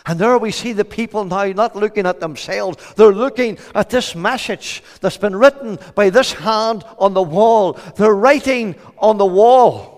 And 0.05 0.17
there 0.17 0.37
we 0.37 0.51
see 0.51 0.71
the 0.71 0.85
people 0.85 1.25
now 1.25 1.45
not 1.47 1.75
looking 1.75 2.05
at 2.05 2.21
themselves, 2.21 2.93
they're 2.95 3.11
looking 3.11 3.57
at 3.75 3.89
this 3.89 4.15
message 4.15 4.81
that's 5.01 5.17
been 5.17 5.35
written 5.35 5.77
by 5.95 6.09
this 6.09 6.31
hand 6.31 6.85
on 6.97 7.13
the 7.13 7.21
wall. 7.21 7.73
They're 7.97 8.15
writing 8.15 8.75
on 8.97 9.17
the 9.17 9.25
wall. 9.25 9.97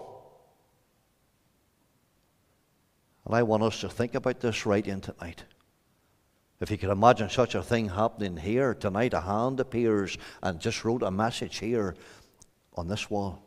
And 3.25 3.35
I 3.35 3.43
want 3.43 3.61
us 3.61 3.81
to 3.81 3.89
think 3.89 4.15
about 4.15 4.39
this 4.39 4.65
right 4.65 4.83
writing 4.87 5.01
tonight. 5.01 5.43
If 6.61 6.69
you 6.69 6.77
can 6.77 6.89
imagine 6.89 7.29
such 7.29 7.55
a 7.55 7.63
thing 7.63 7.87
happening 7.87 8.35
here 8.35 8.73
tonight, 8.73 9.13
a 9.13 9.21
hand 9.21 9.59
appears 9.61 10.17
and 10.43 10.59
just 10.59 10.83
wrote 10.83 11.03
a 11.03 11.11
message 11.11 11.59
here 11.59 11.95
on 12.75 12.87
this 12.87 13.09
wall. 13.09 13.41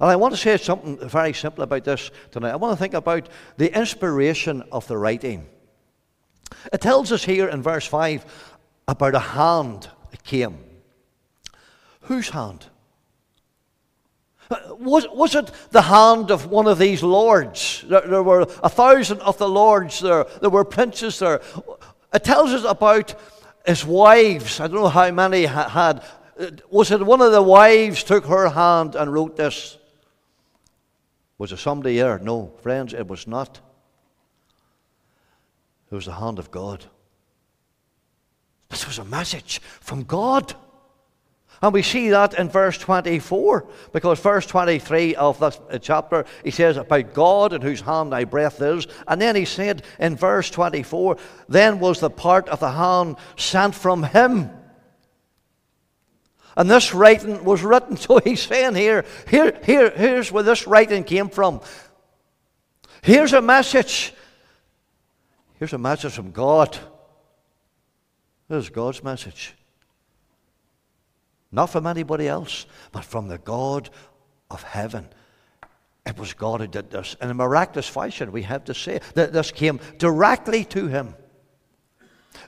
And 0.00 0.08
I 0.08 0.16
want 0.16 0.32
to 0.32 0.40
say 0.40 0.56
something 0.58 0.96
very 1.08 1.32
simple 1.32 1.64
about 1.64 1.84
this 1.84 2.12
tonight. 2.30 2.52
I 2.52 2.56
want 2.56 2.78
to 2.78 2.80
think 2.80 2.94
about 2.94 3.28
the 3.56 3.76
inspiration 3.76 4.62
of 4.70 4.86
the 4.86 4.96
writing. 4.96 5.48
It 6.72 6.80
tells 6.80 7.10
us 7.10 7.24
here 7.24 7.48
in 7.48 7.62
verse 7.62 7.86
5 7.86 8.24
about 8.86 9.16
a 9.16 9.20
hand 9.20 9.88
that 10.10 10.22
came. 10.22 10.58
Whose 12.02 12.28
hand? 12.28 12.66
Was, 14.78 15.06
was 15.12 15.34
it 15.34 15.50
the 15.70 15.82
hand 15.82 16.30
of 16.30 16.46
one 16.46 16.66
of 16.66 16.78
these 16.78 17.02
lords? 17.02 17.84
There, 17.88 18.00
there, 18.02 18.22
were 18.22 18.42
a 18.62 18.68
thousand 18.68 19.20
of 19.20 19.38
the 19.38 19.48
lords 19.48 20.00
there. 20.00 20.24
There 20.40 20.50
were 20.50 20.64
princes 20.64 21.18
there. 21.18 21.40
It 22.12 22.24
tells 22.24 22.50
us 22.50 22.64
about 22.64 23.14
his 23.66 23.84
wives. 23.84 24.60
I 24.60 24.66
don't 24.66 24.76
know 24.76 24.88
how 24.88 25.10
many 25.10 25.46
had. 25.46 26.02
Was 26.70 26.90
it 26.90 27.04
one 27.04 27.20
of 27.20 27.32
the 27.32 27.42
wives 27.42 28.02
took 28.02 28.26
her 28.26 28.48
hand 28.48 28.94
and 28.94 29.12
wrote 29.12 29.36
this? 29.36 29.78
Was 31.38 31.52
it 31.52 31.58
somebody 31.58 31.96
there? 31.96 32.18
No, 32.18 32.52
friends, 32.62 32.94
it 32.94 33.08
was 33.08 33.26
not. 33.26 33.60
It 35.90 35.94
was 35.94 36.06
the 36.06 36.14
hand 36.14 36.38
of 36.38 36.50
God. 36.50 36.84
This 38.68 38.86
was 38.86 38.98
a 38.98 39.04
message 39.04 39.60
from 39.80 40.04
God. 40.04 40.54
And 41.62 41.72
we 41.72 41.82
see 41.82 42.10
that 42.10 42.34
in 42.34 42.48
verse 42.48 42.76
24, 42.76 43.68
because 43.92 44.18
verse 44.18 44.46
23 44.46 45.14
of 45.14 45.38
that 45.38 45.60
uh, 45.70 45.78
chapter, 45.78 46.24
he 46.42 46.50
says 46.50 46.76
about 46.76 47.14
God 47.14 47.52
in 47.52 47.62
whose 47.62 47.80
hand 47.80 48.12
thy 48.12 48.24
breath 48.24 48.60
is. 48.60 48.88
And 49.06 49.22
then 49.22 49.36
he 49.36 49.44
said 49.44 49.84
in 50.00 50.16
verse 50.16 50.50
24, 50.50 51.18
then 51.48 51.78
was 51.78 52.00
the 52.00 52.10
part 52.10 52.48
of 52.48 52.58
the 52.58 52.72
hand 52.72 53.16
sent 53.36 53.76
from 53.76 54.02
him. 54.02 54.50
And 56.56 56.68
this 56.68 56.92
writing 56.92 57.44
was 57.44 57.62
written, 57.62 57.96
so 57.96 58.18
he's 58.18 58.42
saying 58.42 58.74
here, 58.74 59.04
here, 59.28 59.56
here 59.64 59.90
here's 59.90 60.32
where 60.32 60.42
this 60.42 60.66
writing 60.66 61.04
came 61.04 61.28
from. 61.28 61.60
Here's 63.02 63.32
a 63.32 63.40
message. 63.40 64.12
Here's 65.60 65.72
a 65.72 65.78
message 65.78 66.12
from 66.12 66.32
God. 66.32 66.76
This 68.48 68.64
is 68.64 68.70
God's 68.70 69.04
message. 69.04 69.54
Not 71.52 71.66
from 71.66 71.86
anybody 71.86 72.26
else, 72.26 72.66
but 72.90 73.04
from 73.04 73.28
the 73.28 73.38
God 73.38 73.90
of 74.50 74.62
heaven. 74.62 75.06
It 76.04 76.18
was 76.18 76.32
God 76.32 76.60
who 76.60 76.66
did 76.66 76.90
this. 76.90 77.14
In 77.20 77.30
a 77.30 77.34
miraculous 77.34 77.86
fashion, 77.86 78.32
we 78.32 78.42
have 78.42 78.64
to 78.64 78.74
say 78.74 79.00
that 79.14 79.32
this 79.32 79.52
came 79.52 79.78
directly 79.98 80.64
to 80.66 80.88
him. 80.88 81.14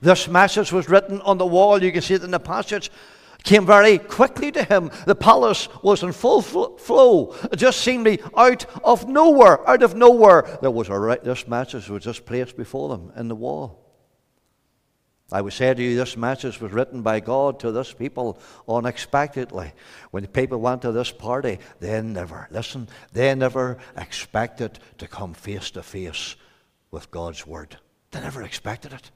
This 0.01 0.27
message 0.27 0.73
was 0.73 0.89
written 0.89 1.21
on 1.21 1.39
the 1.39 1.47
wall. 1.47 1.83
You 1.83 1.93
can 1.93 2.03
see 2.03 2.15
it 2.15 2.25
in 2.25 2.31
the 2.31 2.41
passage. 2.41 2.91
Came 3.45 3.67
very 3.67 3.99
quickly 3.99 4.51
to 4.53 4.65
him. 4.65 4.91
The 5.07 5.15
palace 5.15 5.69
was 5.83 6.03
in 6.03 6.13
full 6.13 6.41
flow. 6.41 7.35
It 7.53 7.57
just 7.57 7.85
be 7.85 8.19
out 8.35 8.65
of 8.83 9.07
nowhere. 9.07 9.69
Out 9.69 9.83
of 9.83 9.95
nowhere, 9.95 10.59
there 10.63 10.71
was 10.71 10.89
a 10.89 11.19
this 11.23 11.47
message 11.47 11.91
was 11.91 12.03
just 12.03 12.25
placed 12.25 12.57
before 12.57 12.89
them 12.89 13.13
in 13.17 13.29
the 13.29 13.35
wall. 13.35 13.84
I 15.35 15.41
would 15.41 15.53
say 15.53 15.75
to 15.75 15.83
you, 15.83 15.97
this 15.97 16.17
message 16.17 16.61
was 16.61 16.71
written 16.71 17.03
by 17.03 17.19
God 17.19 17.59
to 17.59 17.73
this 17.73 17.93
people 17.93 18.39
unexpectedly. 18.69 19.73
When 20.13 20.23
the 20.23 20.29
people 20.29 20.61
went 20.61 20.83
to 20.83 20.93
this 20.93 21.11
party, 21.11 21.59
they 21.81 22.01
never, 22.03 22.47
listen, 22.53 22.87
they 23.13 23.35
never 23.35 23.79
expected 23.97 24.79
to 24.99 25.09
come 25.09 25.35
face 25.35 25.73
to 25.73 25.83
face 25.83 26.37
with 26.93 27.11
God's 27.11 27.45
word. 27.49 27.77
They 28.13 28.21
never 28.21 28.45
expected 28.45 28.93
it. 28.93 29.11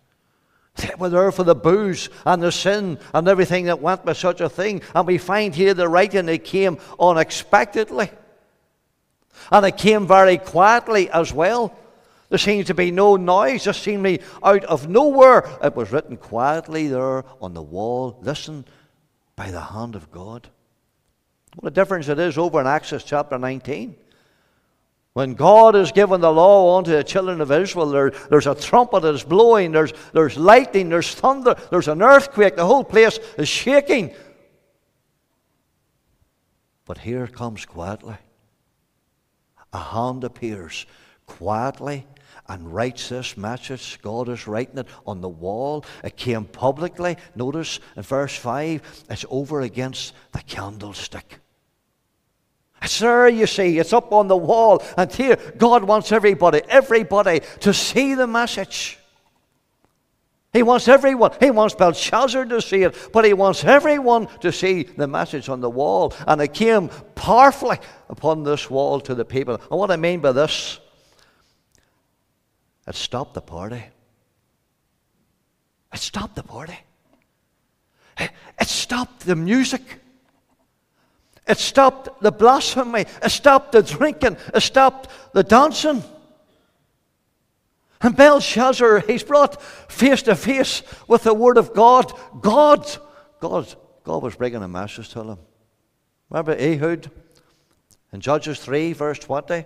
They 0.75 0.93
were 0.99 1.09
there 1.09 1.31
for 1.31 1.45
the 1.45 1.55
booze 1.55 2.09
and 2.27 2.43
the 2.43 2.51
sin 2.51 2.99
and 3.15 3.29
everything 3.29 3.67
that 3.67 3.81
went 3.81 4.05
with 4.05 4.17
such 4.17 4.41
a 4.41 4.49
thing. 4.49 4.83
And 4.97 5.07
we 5.07 5.19
find 5.19 5.55
here 5.55 5.73
the 5.73 5.89
writing, 5.89 6.29
it 6.29 6.45
came 6.45 6.79
unexpectedly. 6.99 8.11
And 9.53 9.65
it 9.65 9.77
came 9.77 10.09
very 10.09 10.39
quietly 10.39 11.11
as 11.11 11.33
well. 11.33 11.79
There 12.29 12.39
seems 12.39 12.67
to 12.67 12.75
be 12.75 12.91
no 12.91 13.17
noise, 13.17 13.65
just 13.65 13.83
seemingly 13.83 14.21
out 14.43 14.65
of 14.65 14.89
nowhere. 14.89 15.49
It 15.63 15.75
was 15.75 15.93
written 15.93 16.17
quietly 16.17 16.89
there 16.89 17.25
on 17.41 17.55
the 17.55 17.63
wall. 17.63 18.19
Listen, 18.21 18.67
by 19.35 19.51
the 19.51 19.61
hand 19.61 19.95
of 19.95 20.11
God. 20.11 20.49
What 21.57 21.73
a 21.73 21.75
difference 21.75 22.09
it 22.09 22.19
is 22.19 22.37
over 22.37 22.61
in 22.61 22.67
Exodus 22.67 23.05
chapter 23.05 23.39
19. 23.39 23.97
When 25.15 25.35
God 25.35 25.75
has 25.75 25.91
given 25.91 26.21
the 26.21 26.31
law 26.31 26.77
unto 26.77 26.93
the 26.93 27.03
children 27.03 27.41
of 27.41 27.51
Israel, 27.51 27.87
there, 27.87 28.11
there's 28.11 28.47
a 28.47 28.55
trumpet 28.55 29.01
that 29.03 29.15
is 29.15 29.25
blowing, 29.25 29.73
there's, 29.73 29.93
there's 30.13 30.37
lightning, 30.37 30.91
there's 30.91 31.13
thunder, 31.15 31.57
there's 31.71 31.89
an 31.89 32.03
earthquake, 32.03 32.57
the 32.57 32.67
whole 32.67 32.85
place 32.85 33.19
is 33.39 33.49
shaking. 33.49 34.15
But 36.85 36.99
here 36.99 37.27
comes 37.27 37.65
quietly. 37.65 38.17
A 39.73 39.79
hand 39.79 40.25
appears 40.25 40.87
quietly 41.27 42.07
and 42.49 42.73
writes 42.73 43.09
this 43.09 43.37
message. 43.37 43.99
God 44.03 44.29
is 44.29 44.47
writing 44.47 44.79
it 44.79 44.89
on 45.07 45.21
the 45.21 45.29
wall. 45.29 45.85
It 46.03 46.17
came 46.17 46.45
publicly. 46.45 47.17
Notice 47.35 47.81
in 47.97 48.03
verse 48.03 48.37
5, 48.37 49.05
it's 49.11 49.25
over 49.31 49.61
against 49.61 50.15
the 50.33 50.41
candlestick. 50.41 51.41
Sir, 52.85 53.29
you 53.29 53.47
see. 53.47 53.79
It's 53.79 53.93
up 53.93 54.13
on 54.13 54.29
the 54.29 54.37
wall. 54.37 54.83
And 54.97 55.13
here, 55.13 55.37
God 55.57 55.85
wants 55.85 56.13
everybody, 56.13 56.63
everybody 56.69 57.41
to 57.61 57.75
see 57.75 58.15
the 58.15 58.27
message. 58.27 58.99
He 60.53 60.63
wants 60.63 60.89
everyone. 60.89 61.33
He 61.41 61.51
wants 61.51 61.75
Belshazzar 61.75 62.47
to 62.47 62.63
see 62.63 62.83
it, 62.85 63.11
but 63.13 63.25
he 63.25 63.35
wants 63.35 63.65
everyone 63.65 64.27
to 64.41 64.51
see 64.51 64.85
the 64.85 65.07
message 65.07 65.49
on 65.49 65.61
the 65.61 65.69
wall. 65.69 66.15
And 66.27 66.41
it 66.41 66.55
came 66.55 66.89
powerfully 67.15 67.79
upon 68.09 68.45
this 68.45 68.71
wall 68.71 69.01
to 69.01 69.15
the 69.15 69.25
people. 69.25 69.57
And 69.57 69.79
what 69.79 69.91
I 69.91 69.97
mean 69.97 70.21
by 70.21 70.33
this, 70.33 70.81
it 72.89 72.95
stopped 72.95 73.35
the 73.35 73.43
party. 73.43 73.85
It 75.93 76.01
stopped 76.01 76.37
the 76.37 76.43
party. 76.43 76.79
It 78.19 78.67
stopped 78.67 79.21
the 79.21 79.37
music. 79.37 79.83
It 81.47 81.59
stopped 81.59 82.21
the 82.21 82.33
blasphemy. 82.33 83.05
It 83.23 83.31
stopped 83.31 83.73
the 83.73 83.83
drinking. 83.83 84.39
It 84.55 84.61
stopped 84.63 85.11
the 85.35 85.43
dancing. 85.43 86.03
And 88.01 88.17
Belshazzar, 88.17 89.01
he's 89.01 89.23
brought 89.23 89.61
face 89.63 90.23
to 90.23 90.35
face 90.35 90.83
with 91.07 91.25
the 91.25 91.35
Word 91.35 91.59
of 91.59 91.75
God. 91.75 92.13
God, 92.41 92.87
God, 93.41 93.75
God 94.05 94.23
was 94.23 94.37
bringing 94.37 94.63
a 94.63 94.69
message 94.69 95.11
to 95.11 95.23
him. 95.23 95.39
Remember 96.31 96.53
Ehud 96.53 97.11
in 98.13 98.21
Judges 98.21 98.61
3, 98.61 98.93
verse 98.95 99.19
20? 99.19 99.65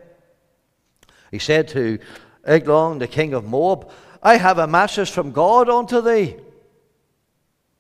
He 1.31 1.38
said 1.38 1.69
to 1.69 1.99
Eglon, 2.46 2.99
the 2.99 3.06
king 3.06 3.34
of 3.34 3.44
Moab, 3.44 3.90
I 4.22 4.37
have 4.37 4.58
a 4.58 4.66
message 4.66 5.11
from 5.11 5.32
God 5.32 5.68
unto 5.68 6.00
thee. 6.00 6.37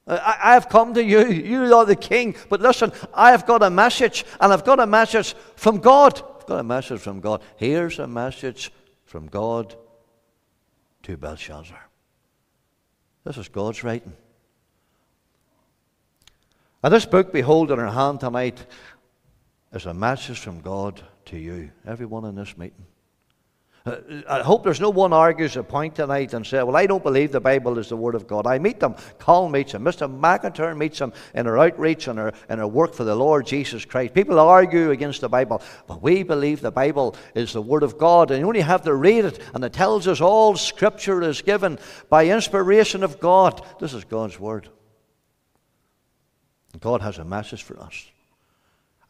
I, 0.06 0.54
have 0.54 0.68
come 0.68 0.94
to 0.94 1.04
you. 1.04 1.28
You 1.28 1.74
are 1.74 1.86
the 1.86 1.94
king. 1.94 2.34
But 2.48 2.60
listen, 2.60 2.92
I 3.14 3.30
have 3.30 3.46
got 3.46 3.62
a 3.62 3.70
message, 3.70 4.24
and 4.40 4.52
I've 4.52 4.64
got 4.64 4.80
a 4.80 4.86
message 4.86 5.34
from 5.54 5.78
God. 5.78 6.20
I've 6.38 6.46
got 6.46 6.58
a 6.58 6.64
message 6.64 7.00
from 7.00 7.20
God. 7.20 7.40
Here's 7.56 8.00
a 8.00 8.08
message 8.08 8.72
from 9.04 9.28
God 9.28 9.76
to 11.04 11.16
Belshazzar. 11.16 11.88
This 13.24 13.36
is 13.36 13.48
God's 13.48 13.84
writing. 13.84 14.14
And 16.82 16.92
this 16.92 17.06
book, 17.06 17.32
behold, 17.32 17.70
in 17.70 17.78
our 17.78 17.92
hand 17.92 18.20
tonight, 18.20 18.66
is 19.72 19.86
a 19.86 19.94
message 19.94 20.40
from 20.40 20.60
God 20.60 21.00
to 21.26 21.38
you, 21.38 21.70
everyone 21.86 22.24
in 22.24 22.34
this 22.34 22.58
meeting. 22.58 22.86
Uh, 23.84 23.96
I 24.28 24.42
hope 24.42 24.62
there's 24.62 24.80
no 24.80 24.90
one 24.90 25.12
argues 25.12 25.56
a 25.56 25.64
point 25.64 25.96
tonight 25.96 26.34
and 26.34 26.46
say, 26.46 26.62
Well, 26.62 26.76
I 26.76 26.86
don't 26.86 27.02
believe 27.02 27.32
the 27.32 27.40
Bible 27.40 27.78
is 27.78 27.88
the 27.88 27.96
Word 27.96 28.14
of 28.14 28.28
God. 28.28 28.46
I 28.46 28.60
meet 28.60 28.78
them. 28.78 28.94
Colin 29.18 29.50
meets 29.50 29.72
them. 29.72 29.84
Mr. 29.84 30.08
McIntyre 30.08 30.76
meets 30.76 31.00
them 31.00 31.12
in 31.34 31.48
our 31.48 31.58
outreach 31.58 32.06
and 32.06 32.20
our, 32.20 32.32
in 32.48 32.60
our 32.60 32.68
work 32.68 32.94
for 32.94 33.02
the 33.02 33.16
Lord 33.16 33.44
Jesus 33.44 33.84
Christ. 33.84 34.14
People 34.14 34.38
argue 34.38 34.92
against 34.92 35.20
the 35.20 35.28
Bible, 35.28 35.60
but 35.88 36.00
we 36.00 36.22
believe 36.22 36.60
the 36.60 36.70
Bible 36.70 37.16
is 37.34 37.52
the 37.52 37.62
Word 37.62 37.82
of 37.82 37.98
God, 37.98 38.30
and 38.30 38.38
you 38.38 38.46
only 38.46 38.60
have 38.60 38.82
to 38.82 38.94
read 38.94 39.24
it, 39.24 39.40
and 39.52 39.64
it 39.64 39.72
tells 39.72 40.06
us 40.06 40.20
all 40.20 40.54
Scripture 40.54 41.20
is 41.22 41.42
given 41.42 41.76
by 42.08 42.28
inspiration 42.28 43.02
of 43.02 43.18
God. 43.18 43.66
This 43.80 43.94
is 43.94 44.04
God's 44.04 44.38
Word. 44.38 44.68
God 46.78 47.00
has 47.00 47.18
a 47.18 47.24
message 47.24 47.64
for 47.64 47.78
us. 47.80 48.06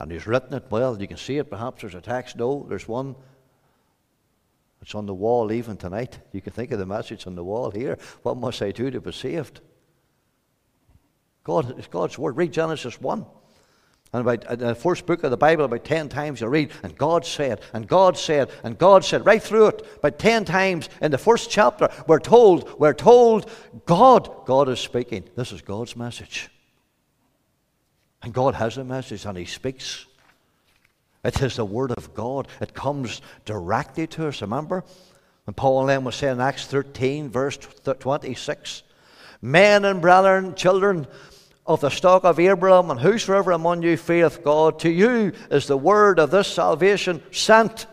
And 0.00 0.10
He's 0.10 0.26
written 0.26 0.54
it 0.54 0.64
well. 0.70 1.00
You 1.00 1.06
can 1.06 1.18
see 1.18 1.36
it. 1.36 1.50
Perhaps 1.50 1.82
there's 1.82 1.94
a 1.94 2.00
text. 2.00 2.36
No, 2.36 2.66
there's 2.68 2.88
one. 2.88 3.14
It's 4.82 4.96
on 4.96 5.06
the 5.06 5.14
wall 5.14 5.52
even 5.52 5.76
tonight. 5.76 6.18
You 6.32 6.40
can 6.40 6.52
think 6.52 6.72
of 6.72 6.78
the 6.80 6.86
message 6.86 7.26
on 7.28 7.36
the 7.36 7.44
wall 7.44 7.70
here. 7.70 7.96
What 8.22 8.36
must 8.36 8.60
I 8.60 8.72
do 8.72 8.90
to 8.90 9.00
be 9.00 9.12
saved? 9.12 9.60
God, 11.44 11.78
it's 11.78 11.86
God's 11.86 12.18
word. 12.18 12.36
Read 12.36 12.52
Genesis 12.52 13.00
1. 13.00 13.24
And 14.12 14.20
about 14.20 14.44
uh, 14.44 14.56
the 14.56 14.74
first 14.74 15.06
book 15.06 15.24
of 15.24 15.30
the 15.30 15.36
Bible, 15.36 15.64
about 15.64 15.84
10 15.84 16.08
times 16.08 16.40
you 16.40 16.48
read, 16.48 16.70
and 16.82 16.98
God 16.98 17.24
said, 17.24 17.62
and 17.72 17.88
God 17.88 18.18
said, 18.18 18.50
and 18.62 18.76
God 18.76 19.04
said, 19.04 19.24
right 19.24 19.42
through 19.42 19.68
it, 19.68 19.86
about 19.96 20.18
10 20.18 20.44
times 20.44 20.90
in 21.00 21.10
the 21.10 21.18
first 21.18 21.48
chapter, 21.48 21.88
we're 22.06 22.18
told, 22.18 22.78
we're 22.78 22.92
told, 22.92 23.50
God, 23.86 24.44
God 24.44 24.68
is 24.68 24.80
speaking. 24.80 25.24
This 25.34 25.50
is 25.50 25.62
God's 25.62 25.96
message. 25.96 26.50
And 28.22 28.34
God 28.34 28.54
has 28.54 28.76
a 28.76 28.84
message, 28.84 29.24
and 29.24 29.38
He 29.38 29.46
speaks. 29.46 30.06
It 31.24 31.40
is 31.40 31.56
the 31.56 31.64
Word 31.64 31.92
of 31.92 32.14
God. 32.14 32.48
It 32.60 32.74
comes 32.74 33.22
directly 33.44 34.06
to 34.08 34.28
us. 34.28 34.42
Remember? 34.42 34.84
When 35.44 35.54
Paul 35.54 35.86
then 35.86 36.04
was 36.04 36.16
saying 36.16 36.34
in 36.34 36.40
Acts 36.40 36.66
13, 36.66 37.28
verse 37.28 37.56
26, 37.56 38.82
Men 39.40 39.84
and 39.84 40.00
brethren, 40.00 40.54
children 40.54 41.06
of 41.66 41.80
the 41.80 41.90
stock 41.90 42.24
of 42.24 42.38
Abraham, 42.38 42.90
and 42.90 43.00
whosoever 43.00 43.52
among 43.52 43.82
you 43.82 43.96
feareth 43.96 44.44
God, 44.44 44.78
to 44.80 44.90
you 44.90 45.32
is 45.50 45.66
the 45.66 45.76
word 45.76 46.18
of 46.18 46.30
this 46.30 46.48
salvation 46.48 47.22
sent. 47.32 47.86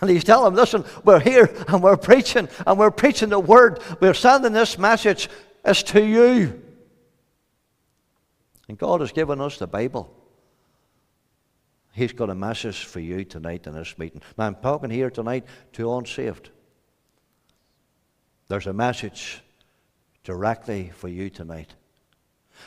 And 0.00 0.10
he's 0.10 0.24
telling 0.24 0.52
them, 0.52 0.54
listen, 0.54 0.84
we're 1.04 1.20
here 1.20 1.54
and 1.68 1.82
we're 1.82 1.96
preaching, 1.96 2.48
and 2.66 2.78
we're 2.78 2.90
preaching 2.90 3.28
the 3.28 3.38
word. 3.38 3.80
We're 4.00 4.14
sending 4.14 4.52
this 4.52 4.78
message 4.78 5.28
as 5.64 5.82
to 5.84 6.04
you. 6.04 6.60
And 8.68 8.78
God 8.78 9.00
has 9.00 9.12
given 9.12 9.40
us 9.40 9.58
the 9.58 9.66
Bible. 9.66 10.21
He's 11.92 12.12
got 12.12 12.30
a 12.30 12.34
message 12.34 12.84
for 12.86 13.00
you 13.00 13.24
tonight 13.24 13.66
in 13.66 13.74
this 13.74 13.98
meeting. 13.98 14.22
Now, 14.38 14.46
I'm 14.46 14.54
talking 14.54 14.90
here 14.90 15.10
tonight 15.10 15.44
to 15.74 15.94
unsaved. 15.94 16.50
There's 18.48 18.66
a 18.66 18.72
message 18.72 19.42
directly 20.24 20.90
for 20.94 21.08
you 21.08 21.28
tonight. 21.28 21.74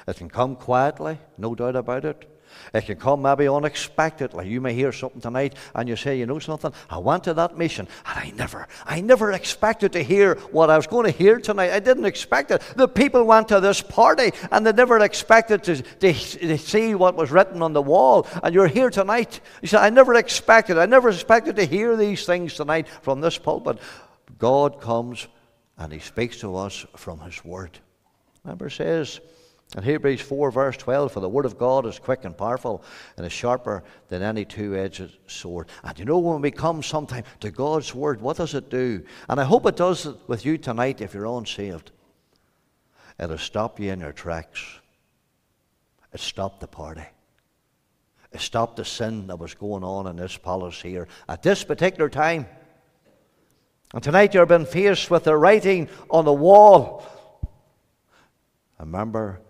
It 0.08 0.18
can 0.18 0.30
come 0.30 0.56
quietly, 0.56 1.20
no 1.38 1.56
doubt 1.56 1.76
about 1.76 2.06
it. 2.06 2.30
It 2.74 2.86
can 2.86 2.98
come 2.98 3.22
maybe 3.22 3.48
unexpectedly. 3.48 4.48
You 4.50 4.62
may 4.62 4.74
hear 4.74 4.92
something 4.92 5.22
tonight 5.22 5.56
and 5.74 5.88
you 5.88 5.96
say, 5.96 6.18
you 6.18 6.26
know 6.26 6.40
something? 6.40 6.74
I 6.90 6.98
went 6.98 7.24
to 7.26 7.34
that 7.36 7.58
mission 7.58 7.88
and 8.06 8.20
I 8.20 8.32
never, 8.36 8.68
I 8.86 9.02
never 9.02 9.32
expected 9.32 9.94
to 9.94 10.04
hear 10.04 10.36
what 10.52 10.70
I 10.70 10.78
was 10.78 10.88
going 10.88 11.06
to 11.06 11.18
hear 11.18 11.40
tonight. 11.40 11.72
I 11.72 11.80
didn't 11.80 12.06
expect 12.06 12.52
it. 12.52 12.62
The 12.76 12.88
people 12.88 13.24
went 13.24 13.48
to 13.50 13.60
this 13.60 13.82
party 13.82 14.32
and 14.52 14.66
they 14.66 14.74
never 14.74 15.00
expected 15.00 15.64
to, 15.64 15.82
to, 15.82 16.14
to 16.14 16.58
see 16.58 16.96
what 16.96 17.16
was 17.16 17.32
written 17.32 17.62
on 17.62 17.74
the 17.74 17.82
wall. 17.82 18.28
And 18.44 18.54
you're 18.54 18.68
here 18.68 18.90
tonight. 18.90 19.40
You 19.62 19.68
say, 19.68 19.78
I 19.78 19.90
never 19.90 20.16
expected, 20.16 20.78
I 20.78 20.86
never 20.86 21.10
expected 21.10 21.56
to 21.58 21.66
hear 21.66 21.96
these 21.96 22.26
things 22.26 22.56
tonight 22.56 22.88
from 23.02 23.22
this 23.22 23.38
pulpit. 23.38 23.80
God 24.38 24.82
comes 24.82 25.28
and 25.78 25.92
He 25.92 26.00
speaks 26.00 26.40
to 26.40 26.56
us 26.56 26.86
from 26.96 27.20
His 27.20 27.44
Word. 27.44 27.78
Remember, 28.44 28.70
says, 28.70 29.20
in 29.76 29.84
Hebrews 29.84 30.22
4, 30.22 30.52
verse 30.52 30.78
12, 30.78 31.12
for 31.12 31.20
the 31.20 31.28
word 31.28 31.46
of 31.46 31.58
God 31.58 31.86
is 31.86 32.00
quick 32.00 32.24
and 32.24 32.38
powerful 32.38 32.84
and 33.18 33.26
is 33.26 33.34
sharper 33.34 33.84
than 34.08 34.22
any 34.22 34.46
two 34.46 34.76
edged 34.76 35.18
sword. 35.28 35.68
And 35.84 35.98
you 36.00 36.06
know, 36.06 36.20
when 36.20 36.42
we 36.42 36.52
come 36.52 36.82
sometime 36.82 37.26
to 37.42 37.52
God's 37.52 37.94
word, 37.94 38.22
what 38.22 38.38
does 38.38 38.54
it 38.54 38.70
do? 38.70 39.04
And 39.28 39.40
I 39.40 39.44
hope 39.44 39.66
it 39.66 39.76
does 39.76 40.06
it 40.06 40.16
with 40.28 40.46
you 40.46 40.58
tonight 40.58 41.02
if 41.02 41.14
you're 41.14 41.26
unsaved. 41.26 41.92
It'll 43.20 43.38
stop 43.38 43.80
you 43.80 43.92
in 43.92 44.00
your 44.00 44.14
tracks. 44.14 44.62
It 46.14 46.22
stopped 46.22 46.62
the 46.62 46.68
party. 46.68 47.06
It 48.32 48.40
stopped 48.40 48.78
the 48.78 48.86
sin 48.86 49.28
that 49.28 49.40
was 49.40 49.56
going 49.56 49.84
on 49.84 50.08
in 50.08 50.16
this 50.16 50.38
palace 50.38 50.82
here 50.82 51.08
at 51.28 51.44
this 51.44 51.64
particular 51.64 52.10
time. 52.10 52.46
And 53.94 54.04
tonight 54.04 54.34
you've 54.34 54.48
been 54.48 54.66
faced 54.66 55.12
with 55.12 55.26
the 55.26 55.36
writing 55.36 55.90
on 56.10 56.24
the 56.24 56.34
wall. 56.34 57.06
Remember, 58.80 59.42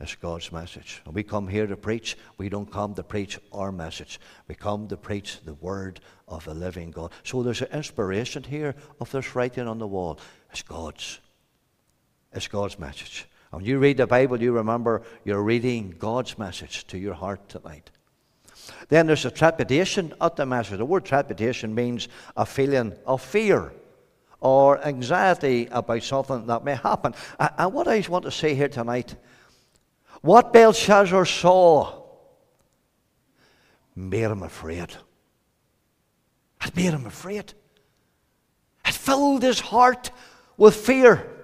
it's 0.00 0.14
God's 0.14 0.52
message. 0.52 1.02
And 1.04 1.14
we 1.14 1.24
come 1.24 1.48
here 1.48 1.66
to 1.66 1.76
preach. 1.76 2.16
We 2.36 2.48
don't 2.48 2.70
come 2.70 2.94
to 2.94 3.02
preach 3.02 3.38
our 3.52 3.72
message. 3.72 4.20
We 4.46 4.54
come 4.54 4.86
to 4.88 4.96
preach 4.96 5.40
the 5.44 5.54
word 5.54 6.00
of 6.28 6.44
the 6.44 6.54
living 6.54 6.92
God. 6.92 7.10
So 7.24 7.42
there's 7.42 7.62
an 7.62 7.72
inspiration 7.72 8.44
here 8.44 8.76
of 9.00 9.10
this 9.10 9.34
writing 9.34 9.66
on 9.66 9.78
the 9.78 9.88
wall. 9.88 10.20
It's 10.52 10.62
God's. 10.62 11.18
It's 12.32 12.46
God's 12.46 12.78
message. 12.78 13.26
And 13.50 13.62
when 13.62 13.68
you 13.68 13.78
read 13.78 13.96
the 13.96 14.06
Bible, 14.06 14.40
you 14.40 14.52
remember 14.52 15.02
you're 15.24 15.42
reading 15.42 15.94
God's 15.98 16.38
message 16.38 16.86
to 16.88 16.98
your 16.98 17.14
heart 17.14 17.48
tonight. 17.48 17.90
Then 18.88 19.06
there's 19.06 19.24
a 19.24 19.30
trepidation 19.32 20.14
at 20.20 20.36
the 20.36 20.46
message. 20.46 20.78
The 20.78 20.84
word 20.84 21.06
trepidation 21.06 21.74
means 21.74 22.06
a 22.36 22.46
feeling 22.46 22.92
of 23.04 23.20
fear 23.20 23.72
or 24.40 24.84
anxiety 24.86 25.66
about 25.72 26.02
something 26.04 26.46
that 26.46 26.64
may 26.64 26.76
happen. 26.76 27.14
And 27.40 27.72
what 27.72 27.88
I 27.88 28.04
want 28.08 28.24
to 28.26 28.30
say 28.30 28.54
here 28.54 28.68
tonight 28.68 29.16
what 30.22 30.52
Belshazzar 30.52 31.24
saw 31.24 32.02
made 33.94 34.24
him 34.24 34.42
afraid. 34.42 34.94
It 36.64 36.76
made 36.76 36.92
him 36.92 37.06
afraid. 37.06 37.52
It 38.86 38.94
filled 38.94 39.42
his 39.42 39.60
heart 39.60 40.10
with 40.56 40.74
fear. 40.74 41.34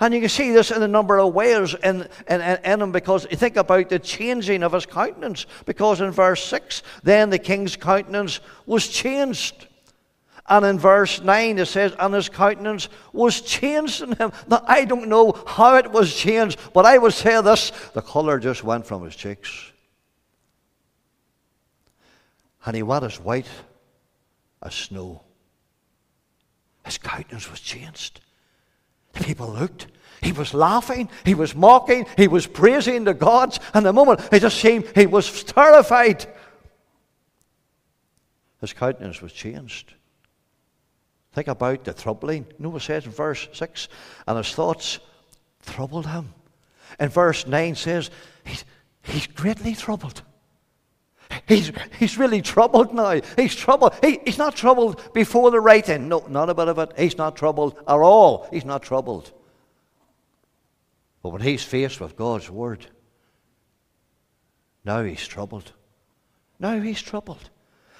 And 0.00 0.14
you 0.14 0.20
can 0.20 0.30
see 0.30 0.50
this 0.50 0.70
in 0.70 0.82
a 0.82 0.88
number 0.88 1.18
of 1.18 1.34
ways 1.34 1.74
in, 1.74 2.08
in, 2.26 2.40
in, 2.40 2.80
him 2.80 2.90
because 2.90 3.26
you 3.30 3.36
think 3.36 3.56
about 3.56 3.90
the 3.90 3.98
changing 3.98 4.62
of 4.62 4.72
his 4.72 4.86
countenance. 4.86 5.44
Because 5.66 6.00
in 6.00 6.10
verse 6.10 6.42
6, 6.44 6.82
then 7.02 7.28
the 7.28 7.38
king's 7.38 7.76
countenance 7.76 8.40
was 8.64 8.88
changed. 8.88 9.68
And 10.50 10.66
in 10.66 10.80
verse 10.80 11.22
9 11.22 11.60
it 11.60 11.66
says, 11.66 11.94
And 12.00 12.12
his 12.12 12.28
countenance 12.28 12.88
was 13.12 13.40
changed 13.40 14.02
in 14.02 14.16
him. 14.16 14.32
Now, 14.48 14.64
I 14.66 14.84
don't 14.84 15.06
know 15.06 15.32
how 15.46 15.76
it 15.76 15.92
was 15.92 16.12
changed, 16.12 16.58
but 16.74 16.84
I 16.84 16.98
would 16.98 17.14
say 17.14 17.40
this 17.40 17.70
the 17.94 18.02
colour 18.02 18.40
just 18.40 18.64
went 18.64 18.84
from 18.84 19.04
his 19.04 19.14
cheeks. 19.14 19.70
And 22.66 22.74
he 22.74 22.82
went 22.82 23.04
as 23.04 23.20
white 23.20 23.48
as 24.60 24.74
snow. 24.74 25.22
His 26.84 26.98
countenance 26.98 27.48
was 27.48 27.60
changed. 27.60 28.20
The 29.12 29.22
people 29.22 29.48
looked. 29.48 29.86
He 30.20 30.32
was 30.32 30.52
laughing, 30.52 31.08
he 31.24 31.34
was 31.34 31.54
mocking, 31.54 32.04
he 32.18 32.28
was 32.28 32.46
praising 32.46 33.04
the 33.04 33.14
gods, 33.14 33.58
and 33.72 33.86
the 33.86 33.92
moment 33.92 34.20
it 34.30 34.40
just 34.40 34.58
seemed 34.58 34.86
he 34.94 35.06
was 35.06 35.44
terrified. 35.44 36.26
His 38.60 38.74
countenance 38.74 39.22
was 39.22 39.32
changed. 39.32 39.94
Think 41.32 41.48
about 41.48 41.84
the 41.84 41.92
troubling. 41.92 42.46
You 42.50 42.56
know 42.58 42.68
what 42.70 42.82
it 42.82 42.86
says 42.86 43.06
in 43.06 43.12
verse 43.12 43.48
6? 43.52 43.88
And 44.26 44.36
his 44.36 44.52
thoughts 44.52 44.98
troubled 45.64 46.06
him. 46.06 46.34
And 46.98 47.12
verse 47.12 47.46
9 47.46 47.74
says, 47.76 48.10
he's, 48.44 48.64
he's 49.02 49.26
greatly 49.28 49.74
troubled. 49.74 50.22
He's, 51.46 51.70
he's 51.98 52.18
really 52.18 52.42
troubled 52.42 52.92
now. 52.92 53.20
He's 53.36 53.54
troubled. 53.54 53.94
He, 54.02 54.20
he's 54.24 54.38
not 54.38 54.56
troubled 54.56 55.12
before 55.14 55.52
the 55.52 55.60
writing. 55.60 56.08
No, 56.08 56.24
not 56.28 56.50
a 56.50 56.54
bit 56.54 56.68
of 56.68 56.78
it. 56.78 56.92
He's 56.96 57.16
not 57.16 57.36
troubled 57.36 57.78
at 57.78 57.94
all. 57.94 58.48
He's 58.52 58.64
not 58.64 58.82
troubled. 58.82 59.32
But 61.22 61.30
when 61.30 61.42
he's 61.42 61.62
faced 61.62 62.00
with 62.00 62.16
God's 62.16 62.50
word, 62.50 62.86
now 64.84 65.04
he's 65.04 65.26
troubled. 65.26 65.72
Now 66.58 66.80
he's 66.80 67.00
troubled. 67.00 67.50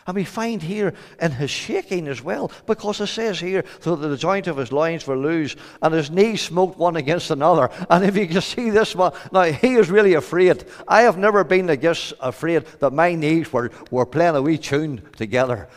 And 0.07 0.17
we 0.17 0.25
find 0.25 0.63
here 0.63 0.95
in 1.21 1.31
his 1.33 1.51
shaking 1.51 2.09
as 2.09 2.23
well, 2.23 2.51
because 2.67 3.01
it 3.01 3.09
says 3.09 3.39
here, 3.39 3.65
that 3.83 3.97
the 3.97 4.17
joint 4.17 4.47
of 4.47 4.57
his 4.57 4.73
loins 4.73 5.07
were 5.07 5.17
loose, 5.17 5.57
and 5.83 5.95
his 5.95 6.11
knees 6.11 6.41
smote 6.41 6.79
one 6.79 6.97
against 6.97 7.31
another. 7.31 7.71
And 7.89 8.05
if 8.05 8.17
you 8.17 8.27
can 8.27 8.41
see 8.41 8.71
this 8.71 8.95
one, 8.97 9.13
now 9.31 9.43
he 9.43 9.75
is 9.75 9.91
really 9.91 10.15
afraid. 10.15 10.65
I 10.89 11.03
have 11.03 11.19
never 11.19 11.45
been 11.45 11.69
against 11.71 12.15
afraid 12.21 12.65
that 12.81 12.93
my 12.93 13.15
knees 13.15 13.53
were, 13.53 13.71
were 13.91 14.07
playing 14.07 14.37
a 14.37 14.43
wee 14.43 14.59
tune 14.59 15.03
together. 15.17 15.69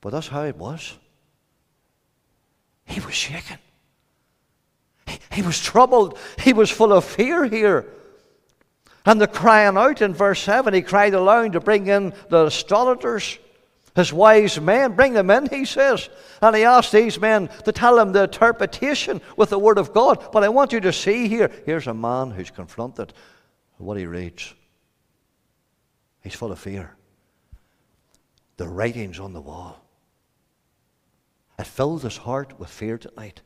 But 0.00 0.10
that's 0.10 0.28
how 0.28 0.42
it 0.42 0.56
was. 0.56 0.94
He 2.84 3.00
was 3.00 3.14
shaken. 3.14 3.58
He, 5.06 5.18
he 5.32 5.42
was 5.42 5.60
troubled. 5.60 6.18
He 6.38 6.52
was 6.52 6.70
full 6.70 6.92
of 6.92 7.04
fear 7.04 7.44
here. 7.44 7.86
And 9.04 9.20
the 9.20 9.26
crying 9.26 9.76
out 9.76 10.00
in 10.00 10.14
verse 10.14 10.40
7, 10.40 10.72
he 10.74 10.82
cried 10.82 11.14
aloud 11.14 11.52
to 11.54 11.60
bring 11.60 11.88
in 11.88 12.14
the 12.28 12.46
astrologers, 12.46 13.38
his 13.96 14.12
wise 14.12 14.60
men, 14.60 14.94
bring 14.94 15.12
them 15.12 15.30
in, 15.30 15.48
he 15.48 15.64
says. 15.64 16.08
And 16.40 16.56
he 16.56 16.64
asked 16.64 16.92
these 16.92 17.20
men 17.20 17.48
to 17.64 17.72
tell 17.72 17.98
him 17.98 18.12
the 18.12 18.24
interpretation 18.24 19.20
with 19.36 19.50
the 19.50 19.58
word 19.58 19.76
of 19.76 19.92
God. 19.92 20.30
But 20.32 20.44
I 20.44 20.48
want 20.48 20.72
you 20.72 20.80
to 20.80 20.92
see 20.92 21.28
here 21.28 21.50
here's 21.66 21.86
a 21.86 21.94
man 21.94 22.30
who's 22.30 22.50
confronted 22.50 23.12
what 23.78 23.98
he 23.98 24.06
reads. 24.06 24.54
He's 26.22 26.34
full 26.34 26.52
of 26.52 26.58
fear. 26.58 26.94
The 28.56 28.68
writings 28.68 29.18
on 29.18 29.32
the 29.32 29.40
wall. 29.40 29.84
It 31.58 31.66
filled 31.66 32.02
his 32.02 32.16
heart 32.16 32.58
with 32.58 32.70
fear 32.70 32.96
tonight. 32.96 33.40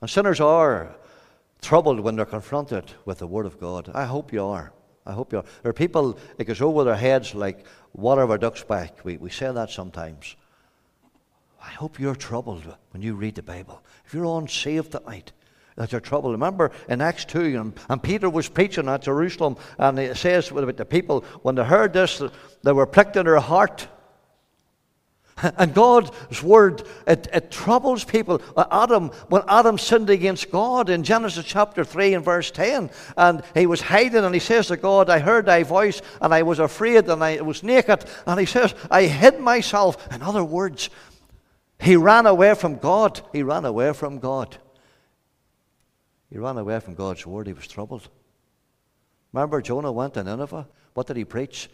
And 0.00 0.08
sinners 0.08 0.40
are 0.40 0.94
troubled 1.60 2.00
when 2.00 2.16
they're 2.16 2.26
confronted 2.26 2.92
with 3.04 3.18
the 3.18 3.26
Word 3.26 3.46
of 3.46 3.58
God. 3.58 3.90
I 3.94 4.04
hope 4.04 4.32
you 4.32 4.44
are. 4.44 4.72
I 5.04 5.12
hope 5.12 5.32
you 5.32 5.38
are. 5.38 5.44
There 5.62 5.70
are 5.70 5.74
people, 5.74 6.18
it 6.38 6.44
goes 6.44 6.60
over 6.60 6.84
their 6.84 6.96
heads 6.96 7.34
like 7.34 7.64
water 7.92 8.22
over 8.22 8.38
duck's 8.38 8.64
back. 8.64 9.04
We, 9.04 9.16
we 9.16 9.30
say 9.30 9.52
that 9.52 9.70
sometimes. 9.70 10.36
I 11.62 11.70
hope 11.70 11.98
you're 11.98 12.14
troubled 12.14 12.76
when 12.90 13.02
you 13.02 13.14
read 13.14 13.34
the 13.34 13.42
Bible. 13.42 13.82
If 14.04 14.14
you're 14.14 14.38
unsaved 14.38 14.92
tonight, 14.92 15.32
that 15.76 15.92
you're 15.92 16.00
troubled. 16.00 16.32
Remember 16.32 16.72
in 16.88 17.00
Acts 17.00 17.24
2, 17.26 17.60
and, 17.60 17.80
and 17.88 18.02
Peter 18.02 18.28
was 18.28 18.48
preaching 18.48 18.88
at 18.88 19.02
Jerusalem, 19.02 19.56
and 19.78 19.98
it 19.98 20.16
says 20.16 20.50
about 20.50 20.76
the 20.76 20.84
people, 20.84 21.24
when 21.42 21.54
they 21.54 21.64
heard 21.64 21.92
this, 21.92 22.22
they 22.62 22.72
were 22.72 22.86
pricked 22.86 23.16
in 23.16 23.26
their 23.26 23.38
heart. 23.40 23.88
And 25.42 25.74
God's 25.74 26.42
word, 26.42 26.84
it, 27.06 27.28
it 27.30 27.50
troubles 27.50 28.04
people. 28.04 28.40
Uh, 28.56 28.64
Adam, 28.70 29.10
when 29.28 29.42
Adam 29.48 29.76
sinned 29.76 30.08
against 30.08 30.50
God 30.50 30.88
in 30.88 31.02
Genesis 31.02 31.44
chapter 31.44 31.84
3 31.84 32.14
and 32.14 32.24
verse 32.24 32.50
10, 32.50 32.90
and 33.18 33.42
he 33.52 33.66
was 33.66 33.82
hiding, 33.82 34.24
and 34.24 34.34
he 34.34 34.40
says 34.40 34.68
to 34.68 34.78
God, 34.78 35.10
I 35.10 35.18
heard 35.18 35.44
thy 35.44 35.62
voice, 35.62 36.00
and 36.22 36.32
I 36.32 36.42
was 36.42 36.58
afraid, 36.58 37.08
and 37.10 37.22
I 37.22 37.42
was 37.42 37.62
naked. 37.62 38.06
And 38.26 38.40
he 38.40 38.46
says, 38.46 38.74
I 38.90 39.02
hid 39.02 39.38
myself. 39.38 40.10
In 40.10 40.22
other 40.22 40.42
words, 40.42 40.88
he 41.78 41.96
ran 41.96 42.24
away 42.24 42.54
from 42.54 42.78
God. 42.78 43.20
He 43.32 43.42
ran 43.42 43.66
away 43.66 43.92
from 43.92 44.18
God. 44.18 44.56
He 46.30 46.38
ran 46.38 46.56
away 46.56 46.80
from 46.80 46.94
God's 46.94 47.26
word. 47.26 47.46
He 47.46 47.52
was 47.52 47.66
troubled. 47.66 48.08
Remember, 49.34 49.60
Jonah 49.60 49.92
went 49.92 50.14
to 50.14 50.24
Nineveh. 50.24 50.66
What 50.94 51.06
did 51.08 51.18
he 51.18 51.26
preach? 51.26 51.68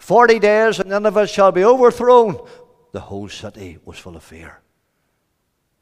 Forty 0.00 0.38
days 0.38 0.80
and 0.80 0.88
Nineveh 0.88 1.26
shall 1.26 1.52
be 1.52 1.62
overthrown. 1.62 2.44
The 2.92 3.00
whole 3.00 3.28
city 3.28 3.78
was 3.84 3.98
full 3.98 4.16
of 4.16 4.24
fear. 4.24 4.60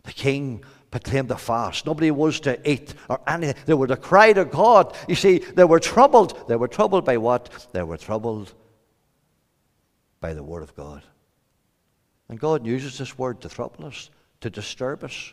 The 0.02 0.12
king 0.12 0.64
proclaimed 0.90 1.30
a 1.30 1.38
fast. 1.38 1.86
Nobody 1.86 2.10
was 2.10 2.40
to 2.40 2.70
eat 2.70 2.94
or 3.08 3.20
anything. 3.28 3.62
They 3.64 3.74
were 3.74 3.86
to 3.86 3.96
cry 3.96 4.32
to 4.32 4.44
God. 4.44 4.94
You 5.06 5.14
see, 5.14 5.38
they 5.38 5.64
were 5.64 5.78
troubled. 5.78 6.48
They 6.48 6.56
were 6.56 6.68
troubled 6.68 7.04
by 7.04 7.16
what? 7.16 7.68
They 7.72 7.82
were 7.82 7.96
troubled 7.96 8.52
by 10.20 10.34
the 10.34 10.42
Word 10.42 10.64
of 10.64 10.74
God. 10.74 11.04
And 12.28 12.40
God 12.40 12.66
uses 12.66 12.98
this 12.98 13.16
Word 13.16 13.40
to 13.42 13.48
trouble 13.48 13.86
us, 13.86 14.10
to 14.40 14.50
disturb 14.50 15.04
us. 15.04 15.32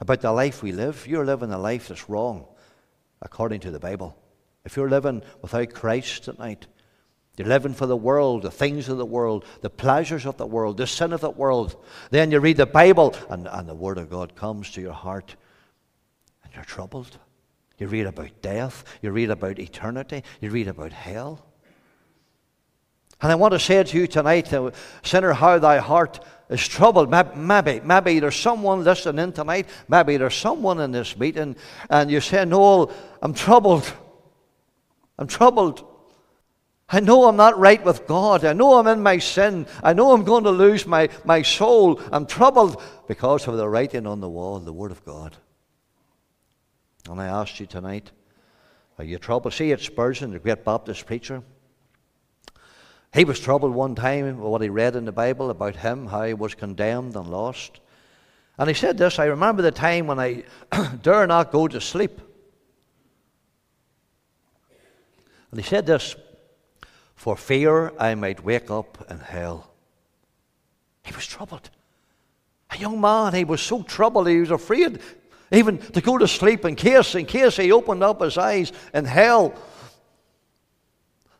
About 0.00 0.22
the 0.22 0.32
life 0.32 0.62
we 0.62 0.72
live. 0.72 1.06
You're 1.06 1.26
living 1.26 1.52
a 1.52 1.58
life 1.58 1.88
that's 1.88 2.08
wrong, 2.08 2.46
according 3.20 3.60
to 3.60 3.70
the 3.70 3.78
Bible. 3.78 4.16
If 4.64 4.76
you're 4.76 4.88
living 4.88 5.22
without 5.42 5.74
Christ 5.74 6.24
tonight, 6.24 6.66
you're 7.36 7.48
living 7.48 7.74
for 7.74 7.86
the 7.86 7.96
world, 7.96 8.42
the 8.42 8.50
things 8.50 8.88
of 8.88 8.96
the 8.96 9.06
world, 9.06 9.44
the 9.60 9.70
pleasures 9.70 10.24
of 10.24 10.36
the 10.36 10.46
world, 10.46 10.76
the 10.76 10.86
sin 10.86 11.12
of 11.12 11.20
the 11.20 11.30
world. 11.30 11.76
Then 12.10 12.30
you 12.30 12.38
read 12.38 12.56
the 12.56 12.66
Bible, 12.66 13.14
and, 13.28 13.48
and 13.48 13.68
the 13.68 13.74
Word 13.74 13.98
of 13.98 14.08
God 14.08 14.36
comes 14.36 14.70
to 14.72 14.80
your 14.80 14.92
heart, 14.92 15.34
and 16.44 16.54
you're 16.54 16.64
troubled. 16.64 17.18
You 17.78 17.88
read 17.88 18.06
about 18.06 18.40
death, 18.40 18.84
you 19.02 19.10
read 19.10 19.30
about 19.30 19.58
eternity, 19.58 20.22
you 20.40 20.50
read 20.50 20.68
about 20.68 20.92
hell. 20.92 21.44
And 23.20 23.32
I 23.32 23.34
want 23.34 23.52
to 23.52 23.58
say 23.58 23.82
to 23.82 23.98
you 23.98 24.06
tonight, 24.06 24.52
uh, 24.52 24.70
sinner, 25.02 25.32
how 25.32 25.58
thy 25.58 25.78
heart 25.78 26.24
is 26.48 26.66
troubled. 26.66 27.10
Maybe, 27.10 27.80
maybe 27.80 28.20
there's 28.20 28.36
someone 28.36 28.84
listening 28.84 29.32
tonight, 29.32 29.66
maybe 29.88 30.18
there's 30.18 30.36
someone 30.36 30.78
in 30.80 30.92
this 30.92 31.16
meeting, 31.16 31.56
and 31.90 32.10
you 32.10 32.20
say, 32.20 32.44
Noel, 32.44 32.92
I'm 33.22 33.34
troubled. 33.34 33.92
I'm 35.18 35.26
troubled. 35.26 35.84
I 36.88 37.00
know 37.00 37.24
I'm 37.24 37.36
not 37.36 37.58
right 37.58 37.82
with 37.82 38.06
God. 38.06 38.44
I 38.44 38.52
know 38.52 38.74
I'm 38.74 38.86
in 38.86 39.02
my 39.02 39.18
sin. 39.18 39.66
I 39.82 39.94
know 39.94 40.12
I'm 40.12 40.24
going 40.24 40.44
to 40.44 40.50
lose 40.50 40.86
my, 40.86 41.08
my 41.24 41.42
soul. 41.42 42.00
I'm 42.12 42.26
troubled 42.26 42.82
because 43.08 43.48
of 43.48 43.56
the 43.56 43.68
writing 43.68 44.06
on 44.06 44.20
the 44.20 44.28
wall, 44.28 44.58
the 44.60 44.72
Word 44.72 44.90
of 44.90 45.04
God. 45.04 45.36
And 47.08 47.20
I 47.20 47.26
asked 47.26 47.58
you 47.58 47.66
tonight, 47.66 48.10
are 48.98 49.04
you 49.04 49.18
troubled? 49.18 49.54
See, 49.54 49.72
it's 49.72 49.84
Spurgeon, 49.84 50.32
the 50.32 50.38
great 50.38 50.64
Baptist 50.64 51.06
preacher. 51.06 51.42
He 53.14 53.24
was 53.24 53.40
troubled 53.40 53.74
one 53.74 53.94
time 53.94 54.26
with 54.26 54.50
what 54.50 54.60
he 54.62 54.68
read 54.68 54.96
in 54.96 55.04
the 55.04 55.12
Bible 55.12 55.50
about 55.50 55.76
him, 55.76 56.06
how 56.06 56.24
he 56.24 56.34
was 56.34 56.54
condemned 56.54 57.16
and 57.16 57.28
lost. 57.28 57.80
And 58.58 58.68
he 58.68 58.74
said 58.74 58.98
this 58.98 59.18
I 59.18 59.26
remember 59.26 59.62
the 59.62 59.70
time 59.70 60.06
when 60.06 60.20
I 60.20 60.44
dare 61.02 61.26
not 61.26 61.50
go 61.50 61.66
to 61.66 61.80
sleep. 61.80 62.20
And 65.50 65.60
he 65.60 65.68
said 65.68 65.86
this 65.86 66.16
for 67.14 67.36
fear 67.36 67.92
I 67.98 68.14
might 68.14 68.44
wake 68.44 68.70
up 68.70 69.06
in 69.10 69.18
hell. 69.18 69.70
He 71.04 71.14
was 71.14 71.26
troubled. 71.26 71.70
A 72.70 72.76
young 72.76 73.00
man, 73.00 73.34
he 73.34 73.44
was 73.44 73.60
so 73.60 73.82
troubled, 73.82 74.28
he 74.28 74.40
was 74.40 74.50
afraid 74.50 75.00
even 75.52 75.78
to 75.78 76.00
go 76.00 76.18
to 76.18 76.26
sleep 76.26 76.64
in 76.64 76.74
case, 76.74 77.14
in 77.14 77.26
case 77.26 77.56
he 77.56 77.70
opened 77.70 78.02
up 78.02 78.20
his 78.20 78.36
eyes 78.38 78.72
in 78.92 79.04
hell. 79.04 79.54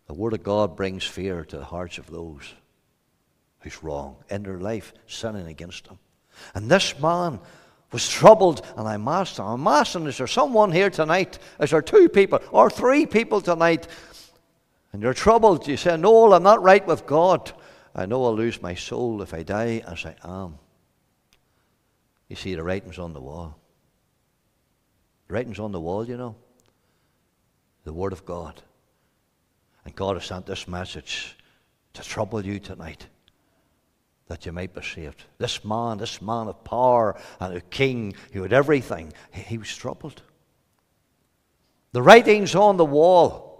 The 0.07 0.15
Word 0.15 0.35
of 0.35 0.43
God 0.43 0.77
brings 0.77 1.05
fear 1.05 1.45
to 1.47 1.59
the 1.59 1.65
hearts 1.65 1.99
of 1.99 2.07
those 2.07 2.55
who's 3.61 3.83
wrong 3.83 4.17
in 4.29 4.43
their 4.43 4.61
life, 4.61 4.93
sinning 5.07 5.47
against 5.47 5.87
Him. 5.87 5.99
And 6.55 6.71
this 6.71 6.99
man 7.01 7.41
was 7.91 8.09
troubled, 8.09 8.67
and 8.77 8.87
I'm 8.87 9.09
asking, 9.09 9.45
I'm 9.45 9.67
asking, 9.67 10.07
is 10.07 10.19
there 10.19 10.27
someone 10.27 10.71
here 10.71 10.91
tonight? 10.91 11.39
Is 11.59 11.71
there 11.71 11.81
two 11.81 12.09
people 12.09 12.41
or 12.51 12.69
three 12.69 13.07
people 13.07 13.41
tonight 13.41 13.89
and 14.95 15.03
you're 15.03 15.13
troubled. 15.13 15.67
You 15.67 15.77
say, 15.77 15.97
No, 15.97 16.33
I'm 16.33 16.45
not 16.45 16.63
right 16.63 16.87
with 16.87 17.05
God. 17.05 17.51
I 17.97 18.07
know 18.07 18.25
I'll 18.27 18.37
lose 18.37 18.63
my 18.63 18.77
soul 18.77 19.23
if 19.23 19.35
I 19.35 19.43
die 19.43 19.83
as 19.89 20.07
I 20.07 20.15
am. 20.23 20.57
You 22.29 22.37
see, 22.37 22.55
the 22.55 22.63
writing's 22.63 23.01
on 23.01 23.13
the 23.13 23.21
wall. 23.21 23.59
The 25.27 25.35
writing's 25.35 25.59
on 25.59 25.73
the 25.73 25.81
wall, 25.81 26.07
you 26.07 26.17
know. 26.17 26.37
The 27.83 27.93
Word 27.93 28.13
of 28.13 28.25
God. 28.25 28.63
And 29.85 29.97
God 29.97 30.15
has 30.15 30.27
sent 30.27 30.47
this 30.47 30.69
message 30.69 31.37
to 31.95 32.03
trouble 32.03 32.47
you 32.47 32.61
tonight 32.61 33.05
that 34.29 34.47
you 34.47 34.53
might 34.53 34.75
be 34.75 34.83
saved. 34.83 35.25
This 35.39 35.65
man, 35.65 35.99
this 35.99 36.23
man 36.23 36.47
of 36.47 36.63
power 36.63 37.21
and 37.41 37.57
a 37.57 37.61
king 37.61 38.15
who 38.33 38.43
had 38.43 38.53
everything, 38.53 39.13
he 39.33 39.59
was 39.59 39.75
troubled. 39.75 40.23
The 41.91 42.03
writing's 42.03 42.55
on 42.55 42.77
the 42.77 42.85
wall. 42.85 43.54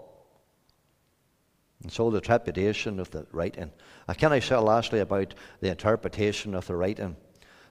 And 1.85 1.91
so 1.91 2.09
the 2.09 2.19
trepidation 2.19 2.99
of 2.99 3.11
the 3.11 3.27
writing. 3.31 3.71
Uh, 4.07 4.15
can 4.15 4.33
I 4.33 4.39
say 4.39 4.55
lastly 4.55 5.01
about 5.01 5.35
the 5.61 5.69
interpretation 5.69 6.55
of 6.55 6.65
the 6.65 6.75
writing? 6.75 7.15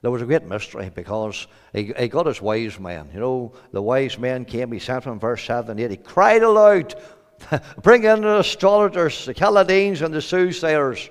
There 0.01 0.09
was 0.09 0.21
a 0.21 0.25
great 0.25 0.45
mystery 0.45 0.89
because 0.95 1.47
he, 1.73 1.91
he 1.99 2.07
got 2.07 2.25
his 2.25 2.41
wise 2.41 2.79
men. 2.79 3.09
You 3.13 3.19
know, 3.19 3.53
the 3.73 3.81
wise 3.81 4.17
men 4.17 4.45
came, 4.45 4.71
he 4.71 4.79
sent 4.79 5.03
them 5.03 5.19
verse 5.19 5.43
7 5.43 5.69
and 5.69 5.81
8. 5.81 5.91
He 5.91 5.97
cried 5.97 6.43
aloud, 6.43 6.95
Bring 7.83 8.05
in 8.05 8.21
the 8.21 8.39
astrologers, 8.39 9.25
the 9.25 9.33
Chaldeans, 9.33 10.01
and 10.01 10.13
the 10.13 10.21
soothsayers. 10.21 11.09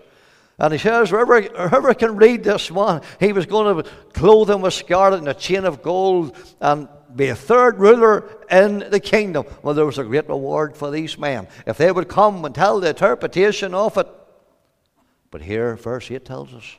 And 0.59 0.73
he 0.73 0.79
says, 0.79 1.11
whoever, 1.11 1.43
whoever 1.43 1.93
can 1.93 2.17
read 2.17 2.43
this 2.43 2.71
one, 2.71 3.03
he 3.21 3.35
was 3.35 3.45
going 3.45 3.85
to 3.85 3.91
clothe 4.15 4.49
him 4.49 4.63
with 4.63 4.73
scarlet 4.73 5.19
and 5.19 5.29
a 5.29 5.35
chain 5.35 5.67
of 5.67 5.83
gold 5.83 6.39
and 6.59 6.89
be 7.15 7.29
a 7.29 7.37
third 7.37 7.79
ruler 7.79 8.25
in 8.51 8.91
the 8.91 9.01
kingdom. 9.01 9.47
Well, 9.63 9.75
there 9.75 9.87
was 9.87 9.99
a 9.99 10.05
great 10.05 10.29
reward 10.29 10.77
for 10.77 10.91
these 10.91 11.19
men 11.19 11.49
if 11.67 11.77
they 11.77 11.91
would 11.91 12.09
come 12.09 12.45
and 12.45 12.55
tell 12.55 12.81
the 12.81 12.89
interpretation 12.89 13.75
of 13.75 13.97
it. 13.97 14.09
But 15.31 15.43
here, 15.43 15.77
verse 15.77 16.11
8 16.11 16.25
tells 16.25 16.55
us, 16.55 16.77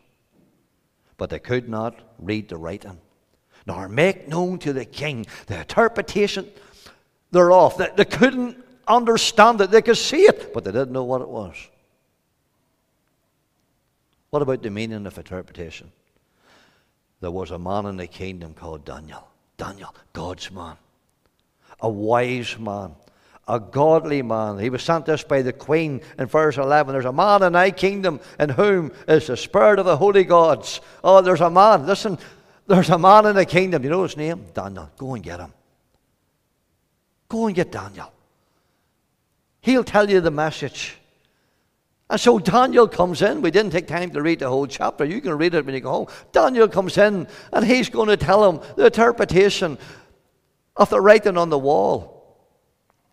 but 1.18 1.30
they 1.30 1.40
could 1.40 1.70
not 1.70 2.00
read 2.20 2.50
the 2.50 2.58
writing, 2.58 3.00
nor 3.66 3.88
make 3.88 4.28
known 4.28 4.60
to 4.60 4.74
the 4.74 4.86
king 4.86 5.26
the 5.48 5.60
interpretation 5.60 6.50
thereof. 7.32 7.78
They, 7.78 7.90
they 7.96 8.06
couldn't 8.06 8.64
understand 8.88 9.62
it, 9.62 9.72
they 9.72 9.82
could 9.82 9.98
see 9.98 10.24
it, 10.24 10.54
but 10.54 10.64
they 10.64 10.72
didn't 10.72 10.92
know 10.92 11.04
what 11.04 11.22
it 11.22 11.30
was. 11.30 11.56
What 14.30 14.42
about 14.42 14.62
the 14.62 14.70
meaning 14.70 15.06
of 15.06 15.18
interpretation? 15.18 15.92
There 17.22 17.32
was 17.32 17.52
a 17.52 17.60
man 17.60 17.86
in 17.86 17.98
the 17.98 18.08
kingdom 18.08 18.54
called 18.54 18.84
Daniel. 18.84 19.28
Daniel, 19.58 19.96
God's 20.14 20.52
man. 20.52 20.76
A 21.82 21.90
wise 21.90 22.58
man. 22.58 22.96
A 23.48 23.60
godly 23.60 24.22
man. 24.22 24.58
He 24.58 24.70
was 24.70 24.82
sent 24.82 25.06
this 25.06 25.24
by 25.24 25.42
the 25.42 25.54
queen 25.54 26.02
in 26.18 26.26
verse 26.26 26.58
11. 26.58 26.94
There's 26.94 27.06
a 27.06 27.14
man 27.14 27.44
in 27.44 27.54
thy 27.54 27.72
kingdom 27.72 28.20
in 28.40 28.50
whom 28.50 28.92
is 29.08 29.28
the 29.28 29.38
spirit 29.38 29.78
of 29.78 29.86
the 29.86 29.98
holy 29.98 30.24
gods. 30.24 30.82
Oh, 31.04 31.22
there's 31.22 31.42
a 31.42 31.50
man. 31.50 31.86
Listen, 31.86 32.18
there's 32.68 32.90
a 32.90 32.98
man 32.98 33.28
in 33.28 33.36
the 33.36 33.46
kingdom. 33.46 33.84
You 33.84 33.90
know 33.90 34.04
his 34.04 34.18
name? 34.18 34.46
Daniel. 34.54 34.90
Go 34.98 35.14
and 35.14 35.24
get 35.24 35.40
him. 35.40 35.54
Go 37.30 37.46
and 37.46 37.56
get 37.56 37.72
Daniel. 37.72 38.12
He'll 39.62 39.84
tell 39.84 40.10
you 40.10 40.22
the 40.22 40.32
message. 40.32 40.98
And 42.10 42.20
so 42.20 42.38
Daniel 42.38 42.88
comes 42.88 43.22
in. 43.22 43.42
We 43.42 43.50
didn't 43.50 43.72
take 43.72 43.88
time 43.88 44.12
to 44.12 44.22
read 44.22 44.40
the 44.40 44.50
whole 44.50 44.68
chapter. 44.68 45.06
You 45.06 45.22
can 45.22 45.38
read 45.38 45.56
it 45.56 45.66
when 45.66 45.74
you 45.74 45.82
go 45.82 45.92
home. 45.92 46.08
Daniel 46.32 46.68
comes 46.68 46.98
in 46.98 47.28
and 47.52 47.66
he's 47.66 47.90
going 47.90 48.10
to 48.10 48.18
tell 48.18 48.48
him 48.48 48.62
the 48.76 48.86
interpretation 48.86 49.78
of 50.76 50.90
the 50.90 51.02
writing 51.02 51.38
on 51.38 51.50
the 51.50 51.58
wall. 51.58 52.16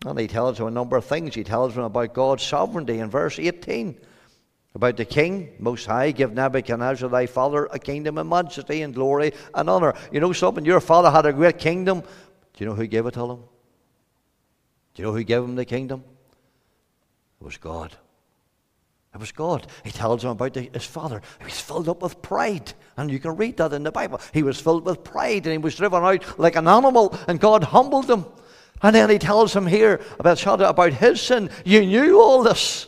And 0.05 0.19
he 0.19 0.27
tells 0.27 0.59
him 0.59 0.67
a 0.67 0.71
number 0.71 0.97
of 0.97 1.05
things. 1.05 1.33
He 1.33 1.43
tells 1.43 1.75
him 1.75 1.83
about 1.83 2.13
God's 2.13 2.43
sovereignty 2.43 2.99
in 2.99 3.09
verse 3.09 3.39
18. 3.39 3.97
About 4.75 4.97
the 4.97 5.05
king, 5.05 5.53
most 5.59 5.85
high, 5.85 6.11
give 6.11 6.33
Nebuchadnezzar 6.33 7.07
thy 7.07 7.27
father 7.27 7.67
a 7.67 7.77
kingdom 7.77 8.17
and 8.17 8.29
majesty 8.29 8.81
and 8.81 8.93
glory 8.93 9.31
and 9.53 9.69
honor. 9.69 9.93
You 10.11 10.19
know 10.19 10.33
something? 10.33 10.65
Your 10.65 10.79
father 10.79 11.11
had 11.11 11.25
a 11.25 11.33
great 11.33 11.59
kingdom. 11.59 12.01
Do 12.01 12.07
you 12.63 12.65
know 12.65 12.75
who 12.75 12.87
gave 12.87 13.05
it 13.05 13.13
to 13.13 13.23
him? 13.23 13.39
Do 14.93 15.01
you 15.01 15.03
know 15.05 15.13
who 15.13 15.23
gave 15.23 15.43
him 15.43 15.55
the 15.55 15.65
kingdom? 15.65 16.03
It 17.39 17.45
was 17.45 17.57
God. 17.57 17.95
It 19.13 19.19
was 19.19 19.31
God. 19.31 19.67
He 19.83 19.91
tells 19.91 20.23
him 20.23 20.31
about 20.31 20.55
his 20.55 20.85
father. 20.85 21.21
He 21.37 21.45
was 21.45 21.59
filled 21.59 21.87
up 21.87 22.01
with 22.01 22.21
pride. 22.23 22.73
And 22.97 23.11
you 23.11 23.19
can 23.19 23.35
read 23.35 23.57
that 23.57 23.73
in 23.73 23.83
the 23.83 23.91
Bible. 23.91 24.19
He 24.33 24.41
was 24.41 24.59
filled 24.59 24.85
with 24.85 25.03
pride 25.03 25.45
and 25.45 25.51
he 25.51 25.57
was 25.59 25.75
driven 25.75 26.03
out 26.03 26.39
like 26.39 26.55
an 26.55 26.67
animal, 26.67 27.15
and 27.27 27.39
God 27.39 27.63
humbled 27.63 28.09
him. 28.09 28.25
And 28.81 28.95
then 28.95 29.09
he 29.09 29.19
tells 29.19 29.55
him 29.55 29.67
here 29.67 30.01
about 30.19 30.39
Shadrach, 30.39 30.69
about 30.69 30.93
his 30.93 31.21
sin. 31.21 31.49
You 31.63 31.85
knew 31.85 32.19
all 32.19 32.41
this. 32.43 32.87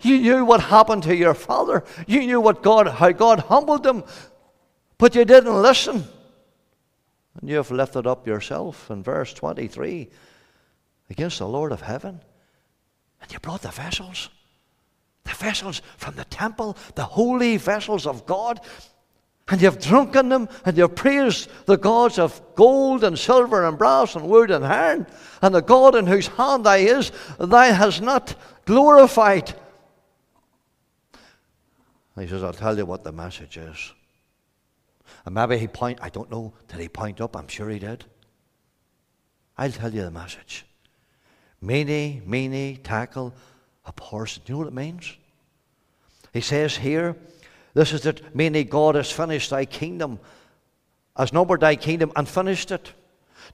You 0.00 0.18
knew 0.18 0.44
what 0.44 0.62
happened 0.62 1.04
to 1.04 1.14
your 1.14 1.34
father. 1.34 1.84
You 2.06 2.20
knew 2.20 2.40
what 2.40 2.62
God, 2.62 2.88
how 2.88 3.12
God 3.12 3.40
humbled 3.40 3.86
him, 3.86 4.02
but 4.98 5.14
you 5.14 5.24
didn't 5.24 5.62
listen. 5.62 6.04
And 7.40 7.48
you 7.48 7.56
have 7.56 7.70
lifted 7.70 8.06
up 8.06 8.26
yourself 8.26 8.90
in 8.90 9.02
verse 9.02 9.32
23 9.32 10.10
against 11.08 11.38
the 11.38 11.46
Lord 11.46 11.70
of 11.70 11.82
heaven. 11.82 12.20
And 13.22 13.32
you 13.32 13.38
brought 13.38 13.62
the 13.62 13.68
vessels 13.68 14.28
the 15.30 15.36
vessels 15.36 15.82
from 15.96 16.16
the 16.16 16.24
temple, 16.24 16.76
the 16.94 17.04
holy 17.04 17.56
vessels 17.56 18.06
of 18.06 18.26
God. 18.26 18.60
And 19.48 19.60
you've 19.60 19.80
drunken 19.80 20.28
them, 20.28 20.48
and 20.64 20.76
you've 20.76 20.94
praised 20.94 21.50
the 21.66 21.76
gods 21.76 22.18
of 22.18 22.40
gold 22.54 23.02
and 23.02 23.18
silver 23.18 23.66
and 23.66 23.76
brass 23.76 24.14
and 24.14 24.28
wood 24.28 24.50
and 24.50 24.64
iron, 24.64 25.06
and 25.42 25.54
the 25.54 25.60
God 25.60 25.96
in 25.96 26.06
whose 26.06 26.28
hand 26.28 26.64
thy 26.64 26.78
is, 26.78 27.10
thou 27.38 27.72
has 27.72 28.00
not 28.00 28.36
glorified. 28.64 29.52
And 32.14 32.24
he 32.24 32.30
says, 32.30 32.44
I'll 32.44 32.52
tell 32.52 32.76
you 32.76 32.86
what 32.86 33.02
the 33.02 33.12
message 33.12 33.56
is. 33.56 33.92
And 35.24 35.34
maybe 35.34 35.58
he 35.58 35.66
point, 35.66 35.98
I 36.00 36.10
don't 36.10 36.30
know, 36.30 36.52
did 36.68 36.78
he 36.78 36.88
point 36.88 37.20
up? 37.20 37.36
I'm 37.36 37.48
sure 37.48 37.68
he 37.70 37.80
did. 37.80 38.04
I'll 39.58 39.72
tell 39.72 39.92
you 39.92 40.02
the 40.02 40.10
message. 40.10 40.64
Mene, 41.60 42.22
mene, 42.24 42.76
tekel, 42.82 43.34
upharsin. 43.86 44.44
Do 44.44 44.52
you 44.52 44.54
know 44.54 44.58
what 44.60 44.68
it 44.68 44.74
means? 44.74 45.16
He 46.32 46.40
says 46.40 46.76
here, 46.76 47.16
this 47.74 47.92
is 47.92 48.02
that 48.02 48.34
meaning 48.34 48.66
God 48.68 48.94
has 48.94 49.10
finished 49.10 49.50
thy 49.50 49.64
kingdom, 49.64 50.18
has 51.16 51.32
numbered 51.32 51.60
thy 51.60 51.76
kingdom 51.76 52.12
and 52.16 52.28
finished 52.28 52.70
it. 52.70 52.92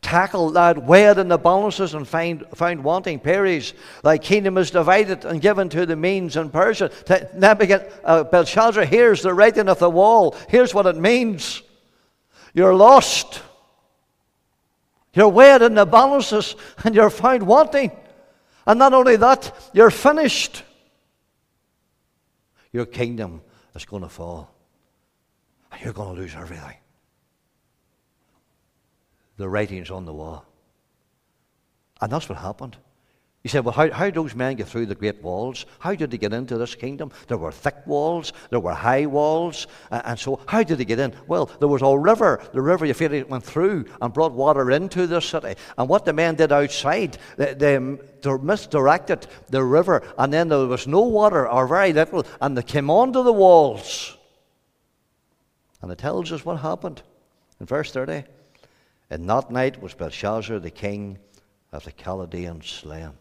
Tekel 0.02 0.52
that 0.52 0.82
weighed 0.82 1.16
in 1.16 1.28
the 1.28 1.38
balances 1.38 1.94
and 1.94 2.06
find, 2.06 2.44
found 2.54 2.84
wanting 2.84 3.18
Peres. 3.18 3.72
Thy 4.02 4.18
kingdom 4.18 4.58
is 4.58 4.70
divided 4.70 5.24
and 5.24 5.40
given 5.40 5.68
to 5.70 5.86
the 5.86 5.96
Medes 5.96 6.36
and 6.36 6.52
Persia. 6.52 6.90
Nebuchadnezzar, 7.34 8.00
uh, 8.04 8.24
Belshazzar 8.24 8.84
here's 8.84 9.22
the 9.22 9.32
writing 9.32 9.68
of 9.68 9.78
the 9.78 9.88
wall. 9.88 10.36
Here's 10.48 10.74
what 10.74 10.86
it 10.86 10.96
means. 10.96 11.62
You're 12.52 12.74
lost. 12.74 13.42
You're 15.14 15.28
weighed 15.28 15.62
in 15.62 15.74
the 15.74 15.86
balances 15.86 16.56
and 16.84 16.94
you're 16.94 17.10
found 17.10 17.46
wanting. 17.46 17.90
And 18.66 18.78
not 18.78 18.92
only 18.92 19.16
that, 19.16 19.70
you're 19.72 19.90
finished. 19.90 20.62
Your 22.72 22.86
kingdom 22.86 23.42
is 23.74 23.84
going 23.84 24.02
to 24.02 24.08
fall. 24.08 24.54
And 25.72 25.80
you're 25.82 25.92
going 25.92 26.14
to 26.14 26.20
lose 26.20 26.34
everything. 26.34 26.76
The 29.36 29.48
writing's 29.48 29.90
on 29.90 30.04
the 30.04 30.14
wall. 30.14 30.46
And 32.00 32.12
that's 32.12 32.28
what 32.28 32.38
happened. 32.38 32.76
You 33.46 33.50
said, 33.50 33.64
well, 33.64 33.74
how, 33.74 33.88
how 33.92 34.06
did 34.06 34.14
those 34.14 34.34
men 34.34 34.56
get 34.56 34.66
through 34.66 34.86
the 34.86 34.96
great 34.96 35.22
walls? 35.22 35.66
How 35.78 35.94
did 35.94 36.10
they 36.10 36.18
get 36.18 36.32
into 36.32 36.58
this 36.58 36.74
kingdom? 36.74 37.12
There 37.28 37.38
were 37.38 37.52
thick 37.52 37.76
walls, 37.86 38.32
there 38.50 38.58
were 38.58 38.74
high 38.74 39.06
walls, 39.06 39.68
and, 39.92 40.02
and 40.04 40.18
so 40.18 40.40
how 40.48 40.64
did 40.64 40.78
they 40.78 40.84
get 40.84 40.98
in? 40.98 41.14
Well, 41.28 41.46
there 41.60 41.68
was 41.68 41.80
a 41.80 41.96
river. 41.96 42.42
The 42.52 42.60
river, 42.60 42.86
you 42.86 42.92
feel 42.92 43.12
it 43.12 43.30
went 43.30 43.44
through 43.44 43.84
and 44.02 44.12
brought 44.12 44.32
water 44.32 44.72
into 44.72 45.06
the 45.06 45.20
city. 45.20 45.54
And 45.78 45.88
what 45.88 46.04
the 46.04 46.12
men 46.12 46.34
did 46.34 46.50
outside, 46.50 47.18
they, 47.36 47.54
they, 47.54 47.78
they 47.78 48.36
misdirected 48.36 49.28
the 49.48 49.62
river, 49.62 50.02
and 50.18 50.32
then 50.32 50.48
there 50.48 50.66
was 50.66 50.88
no 50.88 51.02
water 51.02 51.48
or 51.48 51.68
very 51.68 51.92
little, 51.92 52.26
and 52.40 52.58
they 52.58 52.64
came 52.64 52.90
onto 52.90 53.22
the 53.22 53.32
walls. 53.32 54.16
And 55.82 55.92
it 55.92 55.98
tells 55.98 56.32
us 56.32 56.44
what 56.44 56.56
happened 56.56 57.00
in 57.60 57.66
verse 57.66 57.92
30. 57.92 58.24
In 59.12 59.24
that 59.28 59.52
night 59.52 59.80
was 59.80 59.94
Belshazzar 59.94 60.58
the 60.58 60.72
king 60.72 61.18
of 61.70 61.84
the 61.84 61.92
Chaldeans 61.92 62.66
slain. 62.66 63.12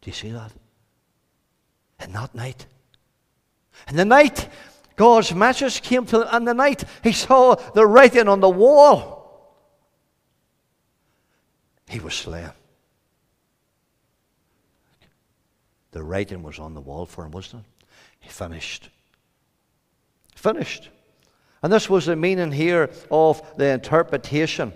Do 0.00 0.10
you 0.10 0.14
see 0.14 0.30
that? 0.30 0.52
In 2.02 2.12
that 2.12 2.34
night. 2.34 2.66
In 3.88 3.96
the 3.96 4.04
night, 4.04 4.48
God's 4.96 5.34
message 5.34 5.82
came 5.82 6.06
to 6.06 6.22
him. 6.22 6.28
And 6.30 6.48
the 6.48 6.54
night, 6.54 6.84
he 7.02 7.12
saw 7.12 7.54
the 7.54 7.86
writing 7.86 8.28
on 8.28 8.40
the 8.40 8.48
wall. 8.48 9.18
He 11.88 11.98
was 12.00 12.14
slain. 12.14 12.50
The 15.92 16.02
writing 16.02 16.42
was 16.42 16.58
on 16.58 16.74
the 16.74 16.80
wall 16.80 17.04
for 17.04 17.24
him, 17.24 17.32
wasn't 17.32 17.64
it? 17.64 17.86
He 18.20 18.28
finished. 18.28 18.90
Finished. 20.36 20.88
And 21.62 21.72
this 21.72 21.90
was 21.90 22.06
the 22.06 22.16
meaning 22.16 22.52
here 22.52 22.90
of 23.10 23.42
the 23.56 23.66
interpretation. 23.66 24.72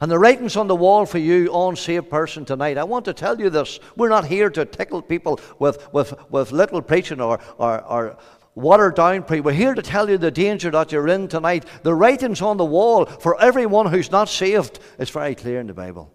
And 0.00 0.10
the 0.10 0.18
writing's 0.18 0.56
on 0.56 0.66
the 0.66 0.76
wall 0.76 1.06
for 1.06 1.18
you, 1.18 1.50
unsaved 1.54 2.10
person, 2.10 2.44
tonight. 2.44 2.76
I 2.76 2.84
want 2.84 3.06
to 3.06 3.14
tell 3.14 3.40
you 3.40 3.48
this. 3.48 3.80
We're 3.96 4.10
not 4.10 4.26
here 4.26 4.50
to 4.50 4.64
tickle 4.66 5.00
people 5.00 5.40
with, 5.58 5.90
with, 5.92 6.14
with 6.30 6.52
little 6.52 6.82
preaching 6.82 7.20
or, 7.20 7.40
or, 7.56 7.82
or 7.84 8.18
watered 8.54 8.96
down 8.96 9.22
preaching. 9.22 9.44
We're 9.44 9.52
here 9.52 9.74
to 9.74 9.82
tell 9.82 10.10
you 10.10 10.18
the 10.18 10.30
danger 10.30 10.70
that 10.70 10.92
you're 10.92 11.08
in 11.08 11.28
tonight. 11.28 11.64
The 11.82 11.94
writing's 11.94 12.42
on 12.42 12.58
the 12.58 12.64
wall 12.64 13.06
for 13.06 13.40
everyone 13.40 13.86
who's 13.86 14.10
not 14.10 14.28
saved. 14.28 14.80
It's 14.98 15.10
very 15.10 15.34
clear 15.34 15.60
in 15.60 15.66
the 15.66 15.74
Bible. 15.74 16.12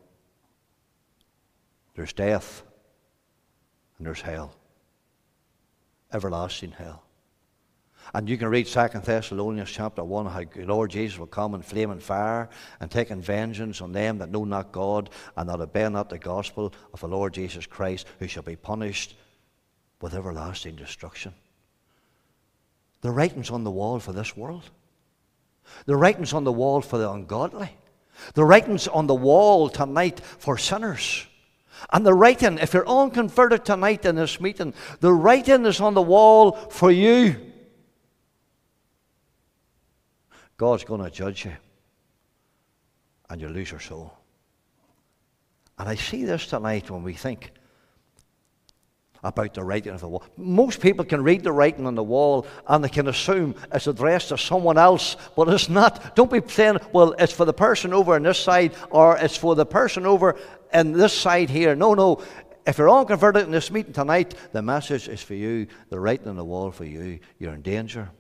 There's 1.96 2.14
death 2.14 2.64
and 3.98 4.06
there's 4.06 4.22
hell. 4.22 4.54
Everlasting 6.14 6.72
hell. 6.72 7.04
And 8.14 8.28
you 8.28 8.38
can 8.38 8.50
read 8.50 8.68
Second 8.68 9.06
Thessalonians 9.06 9.72
chapter 9.72 10.04
1 10.04 10.26
how 10.26 10.44
Lord 10.66 10.92
Jesus 10.92 11.18
will 11.18 11.28
come 11.28 11.56
in 11.56 11.62
flaming 11.62 12.00
fire 12.00 12.50
and 12.82 12.92
taking 12.92 13.22
vengeance 13.22 13.80
on 13.80 13.94
them 13.94 14.18
that 14.18 14.32
know 14.32 14.44
not 14.44 14.74
God 14.74 15.10
and 15.38 15.48
that 15.48 15.62
obey 15.62 15.88
not 15.88 16.10
the 16.10 16.18
gospel 16.18 16.74
of 16.94 17.00
the 17.00 17.08
Lord 17.08 17.34
Jesus 17.34 17.66
Christ, 17.66 18.08
who 18.20 18.28
shall 18.28 18.44
be 18.44 18.58
punished 18.58 19.16
with 20.02 20.14
everlasting 20.14 20.76
destruction. 20.76 21.34
The 23.00 23.12
writing's 23.12 23.50
on 23.50 23.64
the 23.64 23.72
wall 23.72 24.00
for 24.00 24.12
this 24.12 24.36
world. 24.36 24.70
The 25.86 25.96
writing's 25.96 26.34
on 26.34 26.44
the 26.44 26.52
wall 26.52 26.82
for 26.82 26.98
the 26.98 27.10
ungodly. 27.10 27.70
The 28.34 28.44
writing's 28.44 28.90
on 28.90 29.08
the 29.08 29.16
wall 29.16 29.70
tonight 29.70 30.20
for 30.20 30.58
sinners. 30.58 31.26
And 31.94 32.06
the 32.06 32.14
writing, 32.14 32.58
if 32.58 32.74
you're 32.74 32.88
unconverted 32.88 33.64
tonight 33.64 34.06
in 34.06 34.16
this 34.16 34.42
meeting, 34.42 34.74
the 35.00 35.14
writing 35.14 35.66
is 35.66 35.80
on 35.80 35.94
the 35.94 36.02
wall 36.02 36.52
for 36.52 36.92
you. 36.92 37.51
God's 40.62 40.84
going 40.84 41.04
to 41.04 41.10
judge 41.10 41.46
you, 41.46 41.54
and 43.32 43.42
you 43.42 43.48
lose 43.48 43.72
your 43.72 43.80
soul. 43.80 44.14
And 45.80 45.90
I 45.90 45.96
see 45.96 46.24
this 46.24 46.46
tonight 46.46 46.88
when 46.92 47.02
we 47.02 47.14
think 47.14 47.50
about 49.24 49.56
the 49.56 49.64
writing 49.64 49.92
of 49.92 50.02
the 50.02 50.08
wall. 50.08 50.24
Most 50.38 50.80
people 50.80 51.04
can 51.04 51.24
read 51.24 51.42
the 51.42 51.52
writing 51.52 51.88
on 51.88 51.96
the 51.96 52.04
wall 52.04 52.46
and 52.68 52.84
they 52.84 52.90
can 52.90 53.08
assume 53.08 53.56
it's 53.74 53.88
addressed 53.88 54.30
to 54.30 54.38
someone 54.38 54.78
else, 54.78 55.18
but 55.36 55.50
it's 55.50 55.68
not. 55.68 56.16
Don't 56.16 56.30
be 56.30 56.48
saying, 56.48 56.78
well, 56.94 57.16
it's 57.18 57.34
for 57.34 57.46
the 57.46 57.54
person 57.54 57.92
over 57.92 58.14
on 58.14 58.22
this 58.22 58.38
side 58.38 58.76
or 58.92 59.18
it's 59.18 59.36
for 59.36 59.56
the 59.56 59.66
person 59.66 60.06
over 60.06 60.38
in 60.72 60.92
this 60.92 61.12
side 61.12 61.50
here. 61.50 61.76
No, 61.76 61.96
no. 61.96 62.22
If 62.68 62.78
you're 62.78 62.88
all 62.88 63.06
converted 63.06 63.46
in 63.46 63.52
this 63.52 63.72
meeting 63.72 63.94
tonight, 63.94 64.36
the 64.52 64.62
message 64.62 65.08
is 65.10 65.24
for 65.24 65.34
you, 65.34 65.66
the 65.90 66.00
writing 66.00 66.28
on 66.28 66.36
the 66.36 66.46
wall 66.46 66.70
for 66.70 66.86
you. 66.86 67.20
You're 67.40 67.56
in 67.56 67.64
danger. 67.64 68.12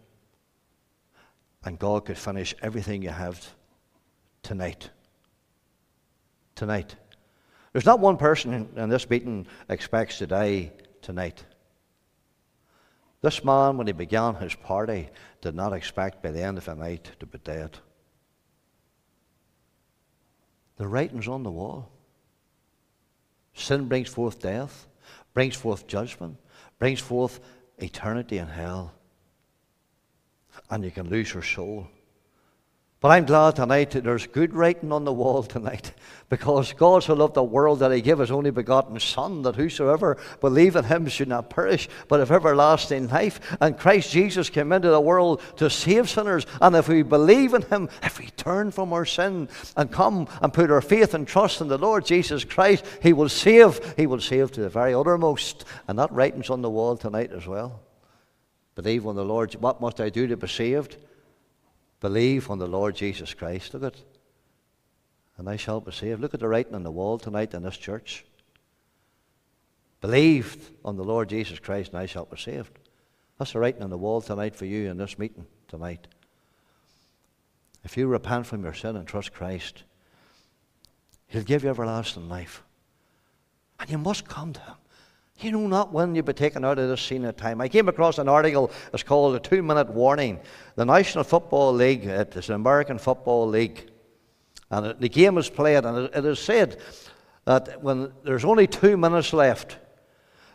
And 1.63 1.77
God 1.77 2.05
could 2.05 2.17
finish 2.17 2.55
everything 2.61 3.03
you 3.03 3.09
have 3.09 3.53
tonight. 4.41 4.89
Tonight. 6.55 6.95
There's 7.73 7.85
not 7.85 7.99
one 7.99 8.17
person 8.17 8.69
in, 8.75 8.89
this 8.89 9.09
meeting 9.09 9.47
expects 9.69 10.17
to 10.17 10.27
die 10.27 10.71
tonight. 11.01 11.45
This 13.21 13.43
man, 13.43 13.77
when 13.77 13.87
he 13.87 13.93
began 13.93 14.35
his 14.35 14.55
party, 14.55 15.09
did 15.41 15.55
not 15.55 15.73
expect 15.73 16.23
by 16.23 16.31
the 16.31 16.41
end 16.41 16.57
of 16.57 16.65
the 16.65 16.75
night 16.75 17.11
to 17.19 17.25
be 17.25 17.37
dead. 17.37 17.77
The 20.77 20.87
writing's 20.87 21.27
on 21.27 21.43
the 21.43 21.51
wall. 21.51 21.91
Sin 23.53 23.87
brings 23.87 24.09
forth 24.09 24.39
death, 24.39 24.87
brings 25.33 25.55
forth 25.55 25.85
judgment, 25.85 26.37
brings 26.79 26.99
forth 26.99 27.39
eternity 27.77 28.39
in 28.39 28.47
hell. 28.47 28.93
And 30.71 30.83
you 30.83 30.89
can 30.89 31.09
lose 31.09 31.33
your 31.33 31.43
soul. 31.43 31.87
But 33.01 33.09
I'm 33.09 33.25
glad 33.25 33.55
tonight 33.55 33.91
that 33.91 34.03
there's 34.03 34.27
good 34.27 34.53
writing 34.53 34.91
on 34.91 35.05
the 35.05 35.11
wall 35.11 35.41
tonight 35.41 35.91
because 36.29 36.71
God 36.73 37.01
so 37.01 37.15
loved 37.15 37.33
the 37.33 37.43
world 37.43 37.79
that 37.79 37.91
he 37.91 37.99
gave 37.99 38.19
his 38.19 38.29
only 38.29 38.51
begotten 38.51 38.99
Son 38.99 39.41
that 39.41 39.55
whosoever 39.55 40.17
believe 40.39 40.75
in 40.75 40.83
him 40.83 41.07
should 41.07 41.27
not 41.27 41.49
perish 41.49 41.89
but 42.07 42.19
have 42.19 42.29
everlasting 42.29 43.07
life. 43.07 43.57
And 43.59 43.75
Christ 43.77 44.11
Jesus 44.11 44.51
came 44.51 44.71
into 44.71 44.89
the 44.89 45.01
world 45.01 45.41
to 45.57 45.67
save 45.67 46.11
sinners. 46.11 46.45
And 46.61 46.75
if 46.75 46.87
we 46.87 47.01
believe 47.01 47.55
in 47.55 47.63
him, 47.63 47.89
if 48.03 48.19
we 48.19 48.27
turn 48.27 48.69
from 48.69 48.93
our 48.93 49.05
sin 49.05 49.49
and 49.75 49.91
come 49.91 50.27
and 50.39 50.53
put 50.53 50.69
our 50.69 50.79
faith 50.79 51.15
and 51.15 51.27
trust 51.27 51.59
in 51.59 51.69
the 51.69 51.79
Lord 51.79 52.05
Jesus 52.05 52.45
Christ, 52.45 52.85
he 53.01 53.13
will 53.13 53.29
save. 53.29 53.95
He 53.97 54.05
will 54.05 54.21
save 54.21 54.51
to 54.51 54.61
the 54.61 54.69
very 54.69 54.93
uttermost. 54.93 55.65
And 55.87 55.97
that 55.97 56.11
writing's 56.11 56.51
on 56.51 56.61
the 56.61 56.69
wall 56.69 56.95
tonight 56.95 57.31
as 57.31 57.47
well. 57.47 57.81
Believe 58.81 59.05
on 59.05 59.15
the 59.15 59.23
Lord. 59.23 59.53
What 59.53 59.79
must 59.79 60.01
I 60.01 60.09
do 60.09 60.25
to 60.25 60.35
be 60.35 60.47
saved? 60.47 60.97
Believe 61.99 62.49
on 62.49 62.57
the 62.57 62.67
Lord 62.67 62.95
Jesus 62.95 63.31
Christ. 63.31 63.75
Look 63.75 63.83
at 63.83 63.95
and 65.37 65.47
I 65.47 65.55
shall 65.55 65.79
be 65.79 65.91
saved. 65.91 66.19
Look 66.19 66.33
at 66.33 66.39
the 66.39 66.47
writing 66.47 66.73
on 66.73 66.81
the 66.81 66.91
wall 66.91 67.19
tonight 67.19 67.53
in 67.53 67.61
this 67.61 67.77
church. 67.77 68.25
Believe 69.99 70.71
on 70.83 70.97
the 70.97 71.03
Lord 71.03 71.29
Jesus 71.29 71.59
Christ, 71.59 71.91
and 71.91 71.99
I 71.99 72.07
shall 72.07 72.25
be 72.25 72.37
saved. 72.37 72.79
That's 73.37 73.53
the 73.53 73.59
writing 73.59 73.83
on 73.83 73.91
the 73.91 73.97
wall 73.97 74.21
tonight 74.21 74.55
for 74.55 74.65
you 74.65 74.89
in 74.89 74.97
this 74.97 75.19
meeting 75.19 75.45
tonight. 75.67 76.07
If 77.83 77.97
you 77.97 78.07
repent 78.07 78.47
from 78.47 78.63
your 78.63 78.73
sin 78.73 78.95
and 78.95 79.07
trust 79.07 79.31
Christ, 79.31 79.83
He'll 81.27 81.43
give 81.43 81.63
you 81.63 81.69
everlasting 81.69 82.29
life. 82.29 82.63
And 83.79 83.89
you 83.89 83.99
must 83.99 84.27
come 84.27 84.53
to 84.53 84.59
Him. 84.59 84.75
You 85.43 85.51
know 85.51 85.67
not 85.67 85.91
when 85.91 86.13
you'll 86.13 86.25
be 86.25 86.33
taken 86.33 86.63
out 86.63 86.77
of 86.77 86.87
this 86.87 87.01
scene 87.01 87.25
of 87.25 87.35
time. 87.35 87.61
I 87.61 87.67
came 87.67 87.89
across 87.89 88.19
an 88.19 88.29
article, 88.29 88.71
it's 88.93 89.01
called 89.01 89.35
A 89.35 89.39
Two 89.39 89.63
Minute 89.63 89.89
Warning. 89.89 90.39
The 90.75 90.85
National 90.85 91.23
Football 91.23 91.73
League, 91.73 92.05
it's 92.05 92.49
an 92.49 92.55
American 92.55 92.99
Football 92.99 93.47
League, 93.47 93.89
and 94.69 94.99
the 94.99 95.09
game 95.09 95.37
is 95.37 95.49
played, 95.49 95.83
and 95.83 96.09
it 96.13 96.25
is 96.25 96.39
said 96.39 96.79
that 97.45 97.81
when 97.81 98.11
there's 98.23 98.45
only 98.45 98.67
two 98.67 98.97
minutes 98.97 99.33
left, 99.33 99.77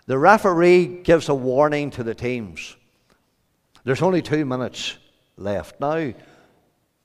the 0.07 0.17
referee 0.17 1.03
gives 1.03 1.29
a 1.29 1.35
warning 1.35 1.91
to 1.91 2.05
the 2.05 2.15
teams. 2.15 2.77
There's 3.83 4.03
only 4.03 4.23
two 4.23 4.45
minutes 4.45 4.99
left. 5.37 5.81
Now, 5.81 6.13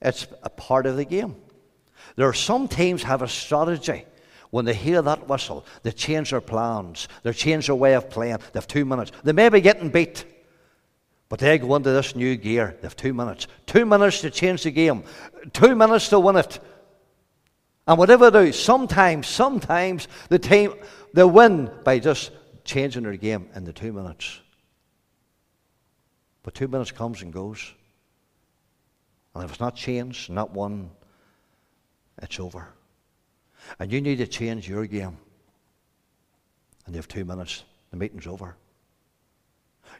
it's 0.01 0.27
a 0.43 0.49
part 0.49 0.85
of 0.85 0.97
the 0.97 1.05
game. 1.05 1.35
There 2.15 2.27
are 2.27 2.33
some 2.33 2.67
teams 2.67 3.03
have 3.03 3.23
a 3.23 3.27
strategy 3.27 4.05
when 4.51 4.65
they 4.65 4.73
hear 4.73 5.01
that 5.01 5.27
whistle, 5.27 5.65
they 5.81 5.91
change 5.91 6.31
their 6.31 6.41
plans, 6.41 7.07
they 7.23 7.33
change 7.33 7.67
their 7.67 7.75
way 7.75 7.95
of 7.95 8.09
playing. 8.09 8.37
They 8.37 8.59
have 8.59 8.67
two 8.67 8.85
minutes. 8.85 9.11
They 9.23 9.31
may 9.31 9.49
be 9.49 9.61
getting 9.61 9.89
beat, 9.89 10.25
but 11.29 11.39
they 11.39 11.57
go 11.57 11.75
into 11.75 11.91
this 11.91 12.15
new 12.15 12.35
gear. 12.35 12.75
They 12.79 12.85
have 12.85 12.95
two 12.95 13.13
minutes. 13.13 13.47
Two 13.65 13.85
minutes 13.85 14.21
to 14.21 14.29
change 14.29 14.63
the 14.63 14.71
game, 14.71 15.03
two 15.53 15.75
minutes 15.75 16.09
to 16.09 16.19
win 16.19 16.35
it. 16.35 16.59
And 17.87 17.97
whatever 17.97 18.29
they 18.29 18.45
do, 18.45 18.51
sometimes, 18.51 19.27
sometimes 19.27 20.07
the 20.29 20.37
team 20.37 20.73
they 21.13 21.23
win 21.23 21.71
by 21.83 21.99
just 21.99 22.31
changing 22.63 23.03
their 23.03 23.17
game 23.17 23.49
in 23.55 23.63
the 23.63 23.73
two 23.73 23.91
minutes. 23.91 24.39
But 26.43 26.53
two 26.53 26.67
minutes 26.67 26.91
comes 26.91 27.21
and 27.21 27.33
goes. 27.33 27.73
And 29.33 29.43
if 29.43 29.51
it's 29.51 29.59
not 29.59 29.75
changed, 29.75 30.29
not 30.29 30.51
won, 30.51 30.91
it's 32.21 32.39
over. 32.39 32.73
And 33.79 33.91
you 33.91 34.01
need 34.01 34.17
to 34.17 34.27
change 34.27 34.67
your 34.67 34.85
game. 34.85 35.17
And 36.85 36.95
you 36.95 36.97
have 36.97 37.07
two 37.07 37.25
minutes. 37.25 37.63
The 37.91 37.97
meeting's 37.97 38.27
over. 38.27 38.55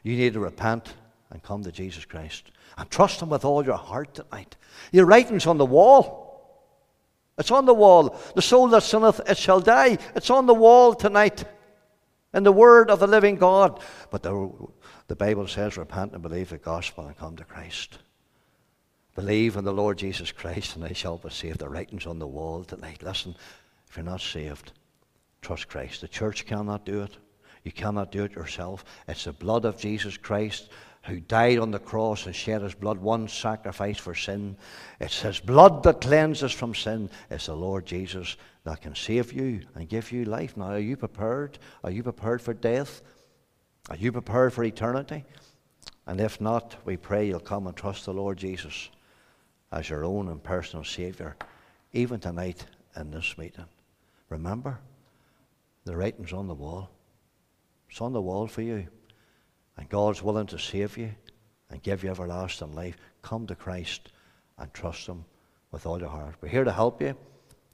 You 0.02 0.16
need 0.16 0.32
to 0.34 0.40
repent 0.40 0.94
and 1.30 1.42
come 1.42 1.62
to 1.64 1.72
Jesus 1.72 2.04
Christ. 2.04 2.50
And 2.76 2.90
trust 2.90 3.20
Him 3.20 3.28
with 3.28 3.44
all 3.44 3.64
your 3.64 3.76
heart 3.76 4.14
tonight. 4.14 4.56
Your 4.92 5.06
writing's 5.06 5.46
on 5.46 5.58
the 5.58 5.66
wall. 5.66 6.22
It's 7.38 7.50
on 7.50 7.66
the 7.66 7.74
wall. 7.74 8.18
The 8.34 8.42
soul 8.42 8.68
that 8.68 8.82
sinneth, 8.82 9.20
it 9.26 9.38
shall 9.38 9.60
die. 9.60 9.98
It's 10.14 10.30
on 10.30 10.46
the 10.46 10.54
wall 10.54 10.94
tonight. 10.94 11.44
In 12.34 12.42
the 12.42 12.52
word 12.52 12.90
of 12.90 12.98
the 12.98 13.06
living 13.06 13.36
God. 13.36 13.80
But 14.10 14.22
the, 14.22 14.50
the 15.06 15.16
Bible 15.16 15.46
says, 15.46 15.76
repent 15.76 16.12
and 16.12 16.22
believe 16.22 16.50
the 16.50 16.58
gospel 16.58 17.06
and 17.06 17.16
come 17.16 17.36
to 17.36 17.44
Christ. 17.44 17.98
Believe 19.14 19.56
in 19.56 19.64
the 19.64 19.72
Lord 19.72 19.98
Jesus 19.98 20.32
Christ 20.32 20.74
and 20.74 20.84
I 20.84 20.92
shall 20.92 21.18
be 21.18 21.28
saved. 21.28 21.58
The 21.58 21.68
writing's 21.68 22.06
on 22.06 22.18
the 22.18 22.26
wall 22.26 22.64
tonight. 22.64 23.02
Listen, 23.02 23.36
if 23.88 23.96
you're 23.96 24.04
not 24.04 24.22
saved, 24.22 24.72
trust 25.42 25.68
Christ. 25.68 26.00
The 26.00 26.08
church 26.08 26.46
cannot 26.46 26.86
do 26.86 27.02
it. 27.02 27.18
You 27.62 27.72
cannot 27.72 28.10
do 28.10 28.24
it 28.24 28.32
yourself. 28.32 28.86
It's 29.06 29.24
the 29.24 29.32
blood 29.32 29.66
of 29.66 29.76
Jesus 29.76 30.16
Christ 30.16 30.70
who 31.04 31.20
died 31.20 31.58
on 31.58 31.72
the 31.72 31.78
cross 31.78 32.24
and 32.24 32.34
shed 32.34 32.62
his 32.62 32.74
blood, 32.74 32.96
one 32.96 33.28
sacrifice 33.28 33.98
for 33.98 34.14
sin. 34.14 34.56
It's 34.98 35.20
his 35.20 35.40
blood 35.40 35.82
that 35.82 36.00
cleanses 36.00 36.52
from 36.52 36.74
sin. 36.74 37.10
It's 37.28 37.46
the 37.46 37.54
Lord 37.54 37.84
Jesus 37.84 38.36
that 38.64 38.80
can 38.80 38.94
save 38.94 39.32
you 39.32 39.60
and 39.74 39.88
give 39.88 40.10
you 40.10 40.24
life. 40.24 40.56
Now, 40.56 40.72
are 40.72 40.78
you 40.78 40.96
prepared? 40.96 41.58
Are 41.84 41.90
you 41.90 42.02
prepared 42.02 42.40
for 42.40 42.54
death? 42.54 43.02
Are 43.90 43.96
you 43.96 44.10
prepared 44.10 44.54
for 44.54 44.64
eternity? 44.64 45.24
And 46.06 46.18
if 46.20 46.40
not, 46.40 46.76
we 46.86 46.96
pray 46.96 47.26
you'll 47.26 47.40
come 47.40 47.66
and 47.66 47.76
trust 47.76 48.06
the 48.06 48.14
Lord 48.14 48.38
Jesus 48.38 48.88
as 49.72 49.88
your 49.88 50.04
own 50.04 50.28
and 50.28 50.42
personal 50.42 50.84
Savior, 50.84 51.34
even 51.92 52.20
tonight 52.20 52.64
in 52.94 53.10
this 53.10 53.36
meeting. 53.38 53.64
Remember, 54.28 54.78
the 55.84 55.96
writing's 55.96 56.32
on 56.32 56.46
the 56.46 56.54
wall. 56.54 56.90
It's 57.90 58.00
on 58.00 58.12
the 58.12 58.20
wall 58.20 58.46
for 58.46 58.62
you. 58.62 58.86
And 59.76 59.88
God's 59.88 60.22
willing 60.22 60.46
to 60.48 60.58
save 60.58 60.98
you 60.98 61.10
and 61.70 61.82
give 61.82 62.04
you 62.04 62.10
everlasting 62.10 62.74
life. 62.74 62.96
Come 63.22 63.46
to 63.46 63.54
Christ 63.54 64.12
and 64.58 64.72
trust 64.74 65.06
Him 65.06 65.24
with 65.70 65.86
all 65.86 65.98
your 65.98 66.10
heart. 66.10 66.34
We're 66.40 66.48
here 66.48 66.64
to 66.64 66.72
help 66.72 67.00
you. 67.00 67.16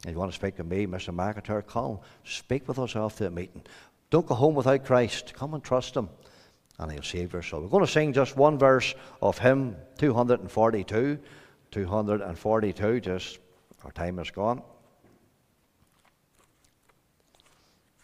If 0.04 0.12
you 0.12 0.18
want 0.18 0.30
to 0.30 0.38
speak 0.38 0.56
to 0.56 0.64
me, 0.64 0.86
Mr. 0.86 1.12
McIntyre, 1.12 1.66
call. 1.66 2.04
Speak 2.22 2.68
with 2.68 2.78
us 2.78 2.94
after 2.94 3.24
the 3.24 3.30
meeting. 3.30 3.64
Don't 4.10 4.26
go 4.26 4.36
home 4.36 4.54
without 4.54 4.84
Christ. 4.84 5.34
Come 5.34 5.54
and 5.54 5.62
trust 5.62 5.96
Him, 5.96 6.08
and 6.78 6.92
He'll 6.92 7.02
save 7.02 7.32
your 7.32 7.42
soul. 7.42 7.62
We're 7.62 7.68
going 7.68 7.84
to 7.84 7.90
sing 7.90 8.12
just 8.12 8.36
one 8.36 8.58
verse 8.58 8.94
of 9.20 9.38
hymn 9.38 9.76
242. 9.98 11.18
242, 11.70 13.00
just 13.00 13.38
our 13.84 13.92
time 13.92 14.18
is 14.18 14.30
gone. 14.30 14.62